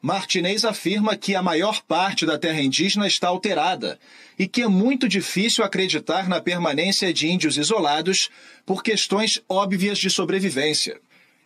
Martinez 0.00 0.64
afirma 0.64 1.16
que 1.16 1.34
a 1.34 1.42
maior 1.42 1.80
parte 1.82 2.26
da 2.26 2.38
terra 2.38 2.60
indígena 2.60 3.06
está 3.06 3.28
alterada 3.28 3.98
e 4.38 4.46
que 4.46 4.60
é 4.60 4.68
muito 4.68 5.08
difícil 5.08 5.64
acreditar 5.64 6.28
na 6.28 6.42
permanência 6.42 7.12
de 7.12 7.26
índios 7.26 7.56
isolados 7.56 8.28
por 8.66 8.82
questões 8.82 9.42
óbvias 9.48 9.98
de 9.98 10.10
sobrevivência. 10.10 11.00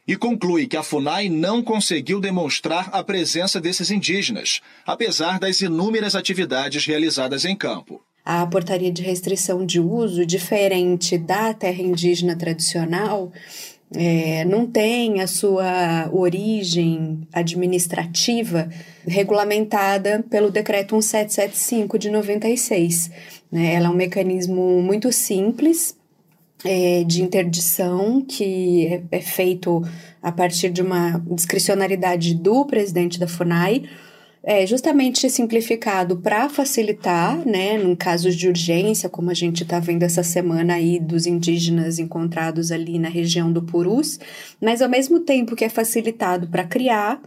E 0.07 0.17
conclui 0.17 0.67
que 0.67 0.77
a 0.77 0.83
FUNAI 0.83 1.29
não 1.29 1.63
conseguiu 1.63 2.19
demonstrar 2.21 2.91
a 2.93 3.05
presença 3.05 3.61
desses 3.61 3.91
indígenas, 3.91 4.61
apesar 4.85 5.39
das 5.39 5.61
inúmeras 5.61 6.17
atividades 6.17 6.85
realizadas 6.85 7.45
em 7.45 7.55
campo. 7.55 8.03
A 8.25 8.45
portaria 8.47 8.91
de 8.91 9.03
restrição 9.03 9.65
de 9.65 9.79
uso, 9.79 10.27
diferente 10.27 11.17
da 11.17 11.55
terra 11.55 11.81
indígena 11.81 12.37
tradicional, 12.37 13.33
é, 13.95 14.45
não 14.45 14.67
tem 14.67 15.21
a 15.21 15.27
sua 15.27 16.11
origem 16.13 17.27
administrativa 17.33 18.69
regulamentada 19.07 20.25
pelo 20.29 20.51
Decreto 20.51 20.95
1775 20.95 21.99
de 21.99 22.11
96. 22.11 23.11
Né? 23.51 23.75
Ela 23.75 23.87
é 23.87 23.91
um 23.91 23.95
mecanismo 23.95 24.83
muito 24.83 25.11
simples 25.11 25.97
é, 26.65 27.03
de 27.05 27.23
interdição 27.23 28.21
que 28.21 28.87
é, 28.87 29.03
é 29.13 29.21
feito 29.21 29.83
a 30.23 30.33
partir 30.33 30.71
de 30.71 30.83
uma 30.83 31.23
discricionariedade 31.31 32.35
do 32.35 32.67
presidente 32.67 33.19
da 33.19 33.27
FUNAI 33.27 33.85
é 34.43 34.67
justamente 34.67 35.29
simplificado 35.29 36.17
para 36.17 36.49
facilitar, 36.49 37.47
né, 37.47 37.75
em 37.75 37.95
casos 37.95 38.37
de 38.37 38.49
urgência, 38.49 39.09
como 39.09 39.31
a 39.31 39.35
gente 39.35 39.63
está 39.63 39.79
vendo 39.79 40.03
essa 40.03 40.23
semana 40.23 40.75
aí 40.75 40.99
dos 40.99 41.27
indígenas 41.27 41.99
encontrados 41.99 42.71
ali 42.71 42.99
na 42.99 43.09
região 43.09 43.53
do 43.53 43.63
Purus, 43.63 44.19
mas 44.61 44.81
ao 44.81 44.89
mesmo 44.89 45.21
tempo 45.21 45.57
que 45.57 45.65
é 45.65 45.69
facilitado 45.69 46.49
para 46.49 46.65
criar 46.65 47.21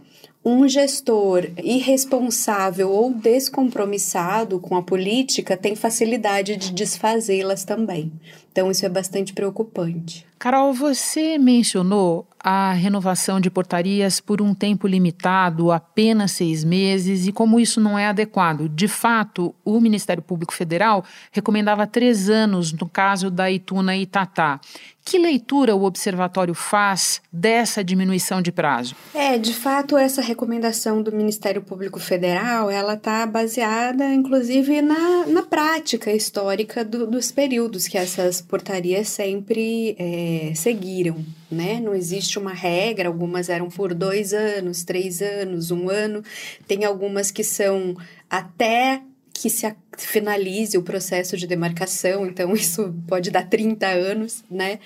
um 0.44 0.68
gestor 0.68 1.48
irresponsável 1.62 2.90
ou 2.90 3.12
descompromissado 3.12 4.58
com 4.58 4.76
a 4.76 4.82
política 4.82 5.56
tem 5.56 5.76
facilidade 5.76 6.56
de 6.56 6.72
desfazê-las 6.72 7.64
também. 7.64 8.12
Então, 8.50 8.70
isso 8.70 8.84
é 8.84 8.88
bastante 8.88 9.32
preocupante. 9.32 10.26
Carol, 10.38 10.74
você 10.74 11.38
mencionou 11.38 12.26
a 12.38 12.72
renovação 12.72 13.40
de 13.40 13.48
portarias 13.48 14.20
por 14.20 14.42
um 14.42 14.52
tempo 14.52 14.86
limitado, 14.86 15.70
apenas 15.70 16.32
seis 16.32 16.62
meses, 16.62 17.26
e 17.26 17.32
como 17.32 17.58
isso 17.58 17.80
não 17.80 17.98
é 17.98 18.08
adequado. 18.08 18.68
De 18.68 18.88
fato, 18.88 19.54
o 19.64 19.80
Ministério 19.80 20.22
Público 20.22 20.52
Federal 20.52 21.02
recomendava 21.30 21.86
três 21.86 22.28
anos 22.28 22.72
no 22.72 22.88
caso 22.88 23.30
da 23.30 23.50
Ituna 23.50 23.96
e 23.96 24.02
Itatá. 24.02 24.60
Que 25.04 25.18
leitura 25.18 25.74
o 25.74 25.82
observatório 25.82 26.54
faz 26.54 27.20
dessa 27.32 27.82
diminuição 27.82 28.40
de 28.40 28.52
prazo? 28.52 28.94
É, 29.12 29.36
de 29.36 29.52
fato, 29.52 29.96
essa 29.96 30.22
recomendação 30.22 31.02
do 31.02 31.10
Ministério 31.10 31.60
Público 31.60 31.98
Federal, 31.98 32.70
ela 32.70 32.94
está 32.94 33.26
baseada, 33.26 34.14
inclusive, 34.14 34.80
na, 34.80 35.26
na 35.26 35.42
prática 35.42 36.12
histórica 36.12 36.84
do, 36.84 37.06
dos 37.06 37.32
períodos 37.32 37.88
que 37.88 37.98
essas 37.98 38.40
portarias 38.40 39.08
sempre 39.08 39.96
é, 39.98 40.52
seguiram, 40.54 41.24
né? 41.50 41.80
Não 41.80 41.94
existe 41.94 42.38
uma 42.38 42.52
regra, 42.52 43.08
algumas 43.08 43.48
eram 43.48 43.68
por 43.68 43.92
dois 43.92 44.32
anos, 44.32 44.84
três 44.84 45.20
anos, 45.20 45.72
um 45.72 45.90
ano, 45.90 46.22
tem 46.68 46.84
algumas 46.84 47.32
que 47.32 47.42
são 47.42 47.96
até 48.30 49.02
que 49.42 49.50
se 49.50 49.74
finalize 49.98 50.78
o 50.78 50.84
processo 50.84 51.36
de 51.36 51.48
demarcação, 51.48 52.24
então 52.24 52.52
isso 52.54 52.94
pode 53.08 53.28
dar 53.28 53.48
30 53.48 53.88
anos, 53.88 54.44
né? 54.48 54.78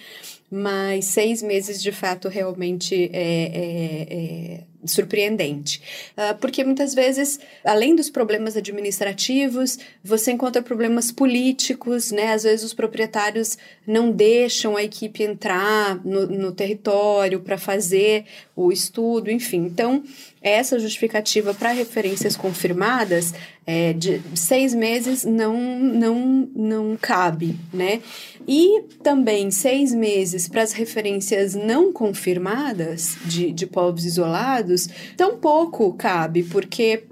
Mas 0.51 1.05
seis 1.07 1.43
meses 1.43 1.83
de 1.83 1.93
fato 1.93 2.29
realmente 2.29 3.11
é, 3.13 3.43
é, 3.53 4.07
é 4.11 4.61
surpreendente. 4.93 5.83
Uh, 6.17 6.37
porque 6.39 6.65
muitas 6.65 6.95
vezes, 6.95 7.39
além 7.65 7.95
dos 7.95 8.11
problemas 8.11 8.57
administrativos, 8.57 9.79
você 10.03 10.33
encontra 10.33 10.63
problemas 10.63 11.11
políticos, 11.13 12.11
né? 12.11 12.33
Às 12.33 12.43
vezes 12.43 12.65
os 12.65 12.75
proprietários 12.75 13.57
não 13.87 14.11
deixam 14.11 14.77
a 14.77 14.83
equipe 14.83 15.23
entrar 15.23 16.05
no, 16.05 16.27
no 16.27 16.53
território 16.53 17.41
para 17.41 17.59
fazer 17.59 18.25
o 18.55 18.73
estudo, 18.73 19.31
enfim. 19.31 19.67
Então, 19.67 20.03
essa 20.41 20.79
justificativa 20.79 21.53
para 21.53 21.73
referências 21.73 22.37
confirmadas 22.37 23.35
é, 23.67 23.93
de 23.93 24.21
seis 24.35 24.73
meses 24.73 25.25
não, 25.25 25.59
não, 25.79 26.49
não 26.55 26.97
cabe, 26.97 27.59
né? 27.73 28.01
E 28.47 28.83
também 29.03 29.51
seis 29.51 29.93
meses 29.93 30.49
para 30.49 30.63
as 30.63 30.73
referências 30.73 31.55
não 31.55 31.93
confirmadas 31.93 33.17
de, 33.25 33.53
de 33.53 33.67
povos 33.67 34.05
isolados 34.05 34.89
tampouco 35.17 35.93
cabe, 35.95 36.45
porque 36.45 37.05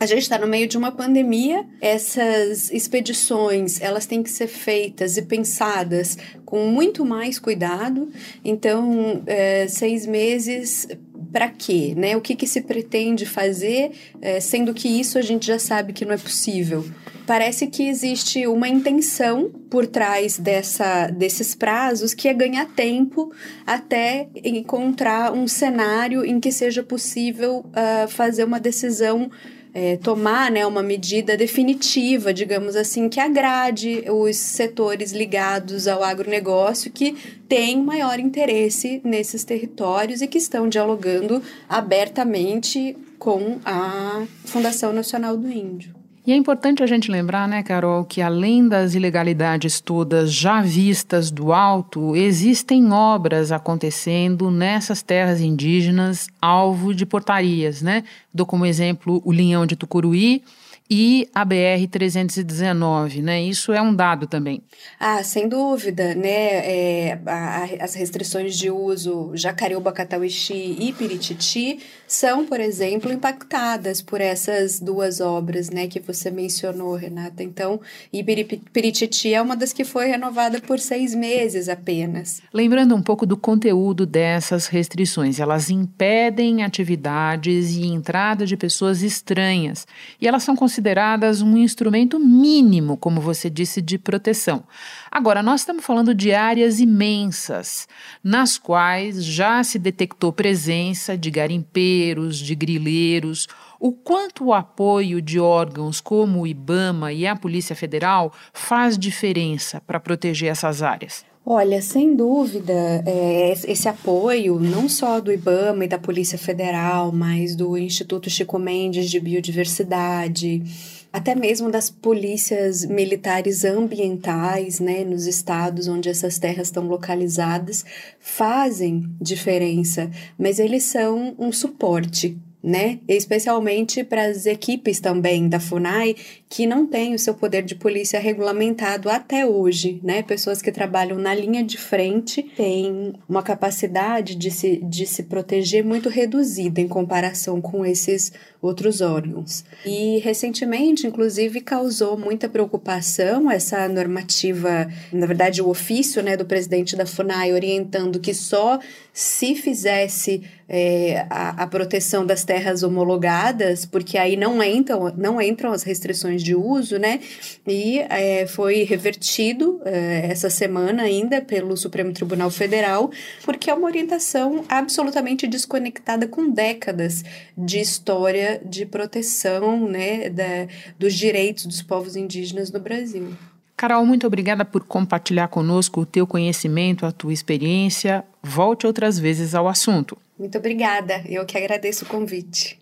a 0.00 0.06
gente 0.06 0.22
está 0.22 0.38
no 0.38 0.46
meio 0.46 0.66
de 0.66 0.78
uma 0.78 0.90
pandemia, 0.90 1.66
essas 1.78 2.70
expedições 2.70 3.82
elas 3.82 4.06
têm 4.06 4.22
que 4.22 4.30
ser 4.30 4.46
feitas 4.46 5.18
e 5.18 5.22
pensadas 5.22 6.16
com 6.46 6.68
muito 6.68 7.04
mais 7.04 7.38
cuidado. 7.38 8.08
Então, 8.42 9.22
é, 9.26 9.68
seis 9.68 10.06
meses 10.06 10.88
para 11.32 11.48
quê? 11.48 11.94
Né? 11.96 12.16
O 12.16 12.20
que, 12.20 12.34
que 12.34 12.46
se 12.46 12.60
pretende 12.60 13.26
fazer, 13.26 13.92
é, 14.20 14.40
sendo 14.40 14.74
que 14.74 14.88
isso 14.88 15.18
a 15.18 15.22
gente 15.22 15.46
já 15.46 15.58
sabe 15.58 15.92
que 15.92 16.04
não 16.04 16.12
é 16.12 16.18
possível? 16.18 16.84
Parece 17.26 17.68
que 17.68 17.88
existe 17.88 18.46
uma 18.46 18.68
intenção 18.68 19.50
por 19.70 19.86
trás 19.86 20.36
dessa, 20.36 21.06
desses 21.06 21.54
prazos 21.54 22.12
que 22.12 22.26
é 22.26 22.34
ganhar 22.34 22.66
tempo 22.66 23.32
até 23.64 24.28
encontrar 24.44 25.32
um 25.32 25.46
cenário 25.46 26.24
em 26.24 26.40
que 26.40 26.50
seja 26.50 26.82
possível 26.82 27.64
uh, 27.66 28.08
fazer 28.08 28.42
uma 28.42 28.58
decisão 28.58 29.30
é, 29.72 29.96
tomar 29.96 30.50
né, 30.50 30.66
uma 30.66 30.82
medida 30.82 31.36
definitiva, 31.36 32.34
digamos 32.34 32.76
assim, 32.76 33.08
que 33.08 33.20
agrade 33.20 34.04
os 34.10 34.36
setores 34.36 35.12
ligados 35.12 35.86
ao 35.86 36.02
agronegócio 36.02 36.90
que 36.90 37.16
têm 37.48 37.82
maior 37.82 38.18
interesse 38.18 39.00
nesses 39.04 39.44
territórios 39.44 40.22
e 40.22 40.26
que 40.26 40.38
estão 40.38 40.68
dialogando 40.68 41.42
abertamente 41.68 42.96
com 43.18 43.58
a 43.64 44.26
Fundação 44.44 44.92
Nacional 44.92 45.36
do 45.36 45.50
Índio. 45.50 45.99
E 46.30 46.32
é 46.32 46.36
importante 46.36 46.80
a 46.80 46.86
gente 46.86 47.10
lembrar, 47.10 47.48
né, 47.48 47.60
Carol, 47.60 48.04
que 48.04 48.22
além 48.22 48.68
das 48.68 48.94
ilegalidades 48.94 49.80
todas 49.80 50.32
já 50.32 50.62
vistas 50.62 51.28
do 51.28 51.52
alto, 51.52 52.14
existem 52.14 52.92
obras 52.92 53.50
acontecendo 53.50 54.48
nessas 54.48 55.02
terras 55.02 55.40
indígenas 55.40 56.28
alvo 56.40 56.94
de 56.94 57.04
portarias, 57.04 57.82
né? 57.82 58.04
Dou 58.32 58.46
como 58.46 58.64
exemplo 58.64 59.20
o 59.24 59.32
Linhão 59.32 59.66
de 59.66 59.74
Tucuruí, 59.74 60.44
e 60.90 61.28
a 61.32 61.46
BR-319, 61.46 63.22
né? 63.22 63.40
Isso 63.40 63.72
é 63.72 63.80
um 63.80 63.94
dado 63.94 64.26
também. 64.26 64.60
Ah, 64.98 65.22
sem 65.22 65.48
dúvida, 65.48 66.16
né? 66.16 66.56
É, 66.66 67.20
a, 67.24 67.68
as 67.80 67.94
restrições 67.94 68.58
de 68.58 68.70
uso 68.70 69.30
Jacareúba, 69.34 69.92
Catauixi 69.92 70.76
e 70.80 70.92
Pirititi 70.92 71.78
são, 72.08 72.44
por 72.44 72.58
exemplo, 72.58 73.12
impactadas 73.12 74.02
por 74.02 74.20
essas 74.20 74.80
duas 74.80 75.20
obras, 75.20 75.70
né? 75.70 75.86
Que 75.86 76.00
você 76.00 76.28
mencionou, 76.28 76.96
Renata. 76.96 77.44
Então, 77.44 77.80
e 78.12 78.24
Pirititi 78.24 79.32
é 79.32 79.40
uma 79.40 79.56
das 79.56 79.72
que 79.72 79.84
foi 79.84 80.08
renovada 80.08 80.60
por 80.60 80.80
seis 80.80 81.14
meses 81.14 81.68
apenas. 81.68 82.42
Lembrando 82.52 82.96
um 82.96 83.02
pouco 83.02 83.24
do 83.24 83.36
conteúdo 83.36 84.04
dessas 84.04 84.66
restrições, 84.66 85.38
elas 85.38 85.70
impedem 85.70 86.64
atividades 86.64 87.76
e 87.76 87.86
entrada 87.86 88.44
de 88.44 88.56
pessoas 88.56 89.02
estranhas 89.02 89.86
e 90.20 90.26
elas 90.26 90.42
são 90.42 90.56
consideradas 90.56 90.79
consideradas 90.80 91.42
um 91.42 91.58
instrumento 91.58 92.18
mínimo, 92.18 92.96
como 92.96 93.20
você 93.20 93.50
disse, 93.50 93.82
de 93.82 93.98
proteção. 93.98 94.64
Agora, 95.10 95.42
nós 95.42 95.60
estamos 95.60 95.84
falando 95.84 96.14
de 96.14 96.32
áreas 96.32 96.80
imensas, 96.80 97.86
nas 98.24 98.56
quais 98.56 99.22
já 99.22 99.62
se 99.62 99.78
detectou 99.78 100.32
presença 100.32 101.18
de 101.18 101.30
garimpeiros, 101.30 102.38
de 102.38 102.54
grileiros. 102.54 103.46
O 103.78 103.92
quanto 103.92 104.46
o 104.46 104.54
apoio 104.54 105.20
de 105.20 105.38
órgãos 105.38 106.00
como 106.00 106.40
o 106.40 106.46
IBAMA 106.46 107.12
e 107.12 107.26
a 107.26 107.36
Polícia 107.36 107.76
Federal 107.76 108.32
faz 108.54 108.96
diferença 108.96 109.82
para 109.86 110.00
proteger 110.00 110.50
essas 110.50 110.82
áreas? 110.82 111.29
Olha, 111.44 111.80
sem 111.80 112.14
dúvida, 112.14 113.02
é, 113.06 113.52
esse 113.52 113.88
apoio, 113.88 114.60
não 114.60 114.88
só 114.88 115.20
do 115.20 115.32
IBAMA 115.32 115.86
e 115.86 115.88
da 115.88 115.98
Polícia 115.98 116.36
Federal, 116.36 117.10
mas 117.10 117.56
do 117.56 117.78
Instituto 117.78 118.28
Chico 118.28 118.58
Mendes 118.58 119.10
de 119.10 119.18
Biodiversidade, 119.18 120.62
até 121.10 121.34
mesmo 121.34 121.70
das 121.70 121.88
polícias 121.88 122.84
militares 122.84 123.64
ambientais, 123.64 124.80
né, 124.80 125.02
nos 125.02 125.26
estados 125.26 125.88
onde 125.88 126.10
essas 126.10 126.38
terras 126.38 126.68
estão 126.68 126.86
localizadas, 126.86 127.84
fazem 128.20 129.10
diferença, 129.20 130.10
mas 130.38 130.58
eles 130.58 130.84
são 130.84 131.34
um 131.38 131.50
suporte 131.50 132.38
né? 132.62 132.98
Especialmente 133.08 134.04
para 134.04 134.26
as 134.26 134.46
equipes 134.46 135.00
também 135.00 135.48
da 135.48 135.58
FUNAI 135.58 136.14
que 136.48 136.66
não 136.66 136.86
têm 136.86 137.14
o 137.14 137.18
seu 137.18 137.32
poder 137.32 137.62
de 137.62 137.74
polícia 137.74 138.18
regulamentado 138.18 139.08
até 139.08 139.46
hoje, 139.46 140.00
né? 140.02 140.22
Pessoas 140.22 140.60
que 140.60 140.72
trabalham 140.72 141.16
na 141.16 141.34
linha 141.34 141.62
de 141.62 141.78
frente 141.78 142.42
têm 142.42 143.14
uma 143.28 143.42
capacidade 143.42 144.34
de 144.34 144.50
se, 144.50 144.76
de 144.78 145.06
se 145.06 145.22
proteger 145.22 145.84
muito 145.84 146.08
reduzida 146.08 146.80
em 146.80 146.88
comparação 146.88 147.60
com 147.60 147.84
esses 147.84 148.32
outros 148.60 149.00
órgãos. 149.00 149.64
E 149.86 150.18
recentemente, 150.18 151.06
inclusive, 151.06 151.60
causou 151.60 152.18
muita 152.18 152.48
preocupação 152.48 153.50
essa 153.50 153.88
normativa, 153.88 154.88
na 155.12 155.26
verdade, 155.26 155.62
o 155.62 155.68
ofício 155.68 156.22
né, 156.22 156.36
do 156.36 156.44
presidente 156.44 156.96
da 156.96 157.06
FUNAI 157.06 157.52
orientando 157.52 158.20
que 158.20 158.34
só 158.34 158.78
se 159.20 159.54
fizesse 159.54 160.42
é, 160.66 161.26
a, 161.28 161.64
a, 161.64 161.66
proteção 161.66 162.24
das 162.24 162.42
terras 162.42 162.82
homologadas, 162.82 163.84
porque 163.84 164.16
aí 164.16 164.34
não 164.34 164.62
entram, 164.62 165.12
não 165.14 165.42
entram 165.42 165.72
as 165.72 165.82
restrições 165.82 166.42
de 166.42 166.54
uso, 166.54 166.98
né? 166.98 167.20
E 167.66 167.98
é, 167.98 168.46
foi 168.46 168.82
revertido 168.82 169.78
é, 169.84 170.28
essa 170.30 170.48
semana 170.48 171.02
ainda 171.02 171.42
pelo 171.42 171.76
Supremo 171.76 172.14
Tribunal 172.14 172.50
Federal, 172.50 173.10
porque 173.44 173.68
é 173.68 173.74
uma 173.74 173.86
orientação 173.86 174.64
absolutamente 174.66 175.46
desconectada 175.46 176.26
com 176.26 176.48
décadas 176.48 177.22
de 177.58 177.78
história 177.78 178.58
de 178.64 178.86
proteção 178.86 179.86
né, 179.86 180.30
da, 180.30 180.66
dos 180.98 181.12
direitos 181.12 181.66
dos 181.66 181.82
povos 181.82 182.16
indígenas 182.16 182.72
no 182.72 182.80
Brasil. 182.80 183.34
Carol, 183.76 184.06
muito 184.06 184.26
obrigada 184.26 184.64
por 184.64 184.84
compartilhar 184.84 185.48
conosco 185.48 186.00
o 186.00 186.06
teu 186.06 186.26
conhecimento, 186.26 187.04
a 187.04 187.12
tua 187.12 187.34
experiência. 187.34 188.24
Volte 188.42 188.86
outras 188.86 189.18
vezes 189.18 189.54
ao 189.54 189.68
assunto. 189.68 190.16
Muito 190.38 190.56
obrigada, 190.56 191.22
eu 191.28 191.44
que 191.44 191.58
agradeço 191.58 192.04
o 192.04 192.08
convite. 192.08 192.80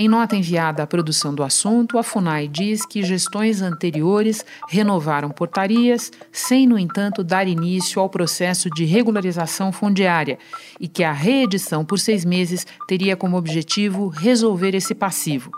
Em 0.00 0.06
nota 0.06 0.36
enviada 0.36 0.84
à 0.84 0.86
produção 0.86 1.34
do 1.34 1.42
assunto, 1.42 1.98
a 1.98 2.04
FUNAI 2.04 2.46
diz 2.46 2.86
que 2.86 3.02
gestões 3.02 3.60
anteriores 3.60 4.46
renovaram 4.68 5.28
portarias, 5.28 6.12
sem, 6.30 6.68
no 6.68 6.78
entanto, 6.78 7.24
dar 7.24 7.48
início 7.48 8.00
ao 8.00 8.08
processo 8.08 8.70
de 8.70 8.84
regularização 8.84 9.72
fundiária 9.72 10.38
e 10.78 10.86
que 10.86 11.02
a 11.02 11.10
reedição 11.10 11.84
por 11.84 11.98
seis 11.98 12.24
meses 12.24 12.64
teria 12.86 13.16
como 13.16 13.36
objetivo 13.36 14.06
resolver 14.06 14.72
esse 14.72 14.94
passivo. 14.94 15.50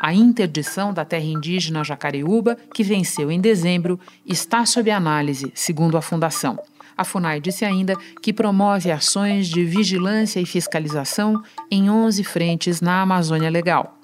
A 0.00 0.14
interdição 0.14 0.94
da 0.94 1.04
terra 1.04 1.24
indígena 1.24 1.82
Jacareúba, 1.82 2.56
que 2.72 2.84
venceu 2.84 3.32
em 3.32 3.40
dezembro, 3.40 3.98
está 4.24 4.64
sob 4.64 4.88
análise, 4.92 5.50
segundo 5.56 5.96
a 5.96 6.00
Fundação. 6.00 6.56
A 6.98 7.04
FUNAI 7.04 7.40
disse 7.40 7.64
ainda 7.64 7.94
que 8.20 8.32
promove 8.32 8.90
ações 8.90 9.46
de 9.46 9.64
vigilância 9.64 10.40
e 10.40 10.44
fiscalização 10.44 11.40
em 11.70 11.88
11 11.88 12.24
frentes 12.24 12.80
na 12.80 13.00
Amazônia 13.02 13.48
Legal. 13.48 13.96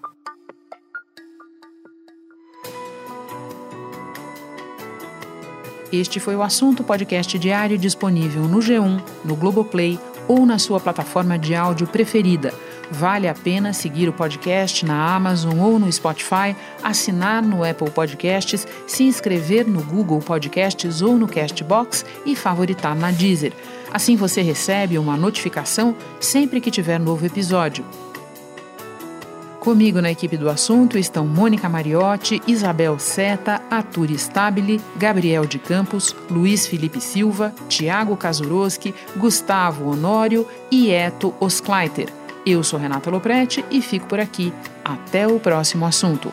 Este 5.92 6.20
foi 6.20 6.36
o 6.36 6.42
assunto 6.42 6.84
podcast 6.84 7.36
diário 7.36 7.76
disponível 7.76 8.42
no 8.42 8.58
G1, 8.58 9.02
no 9.24 9.34
Globoplay 9.34 9.98
ou 10.28 10.46
na 10.46 10.60
sua 10.60 10.78
plataforma 10.78 11.36
de 11.36 11.52
áudio 11.52 11.88
preferida. 11.88 12.54
Vale 12.90 13.28
a 13.28 13.34
pena 13.34 13.72
seguir 13.72 14.08
o 14.08 14.12
podcast 14.12 14.84
na 14.84 15.14
Amazon 15.14 15.58
ou 15.58 15.78
no 15.78 15.90
Spotify, 15.92 16.54
assinar 16.82 17.42
no 17.42 17.64
Apple 17.64 17.90
Podcasts, 17.90 18.66
se 18.86 19.04
inscrever 19.04 19.66
no 19.66 19.82
Google 19.82 20.20
Podcasts 20.20 21.02
ou 21.02 21.16
no 21.16 21.26
Castbox 21.26 22.04
e 22.24 22.36
favoritar 22.36 22.94
na 22.94 23.10
Deezer. 23.10 23.52
Assim 23.92 24.16
você 24.16 24.42
recebe 24.42 24.98
uma 24.98 25.16
notificação 25.16 25.94
sempre 26.20 26.60
que 26.60 26.70
tiver 26.70 26.98
novo 26.98 27.24
episódio. 27.24 27.84
Comigo 29.64 30.02
na 30.02 30.10
equipe 30.10 30.36
do 30.36 30.50
assunto 30.50 30.98
estão 30.98 31.26
Mônica 31.26 31.70
Mariotti, 31.70 32.42
Isabel 32.46 32.98
Seta, 32.98 33.62
Aturi 33.70 34.12
Stabile, 34.14 34.78
Gabriel 34.94 35.46
de 35.46 35.58
Campos, 35.58 36.14
Luiz 36.30 36.66
Felipe 36.66 37.00
Silva, 37.00 37.54
Tiago 37.66 38.14
Kazuroski, 38.14 38.94
Gustavo 39.16 39.88
Honório 39.90 40.46
e 40.70 40.90
Eto 40.90 41.34
Oskleiter. 41.40 42.23
Eu 42.46 42.62
sou 42.62 42.78
Renata 42.78 43.10
Loprete 43.10 43.64
e 43.70 43.80
fico 43.80 44.06
por 44.06 44.20
aqui. 44.20 44.52
Até 44.84 45.26
o 45.26 45.40
próximo 45.40 45.86
assunto. 45.86 46.30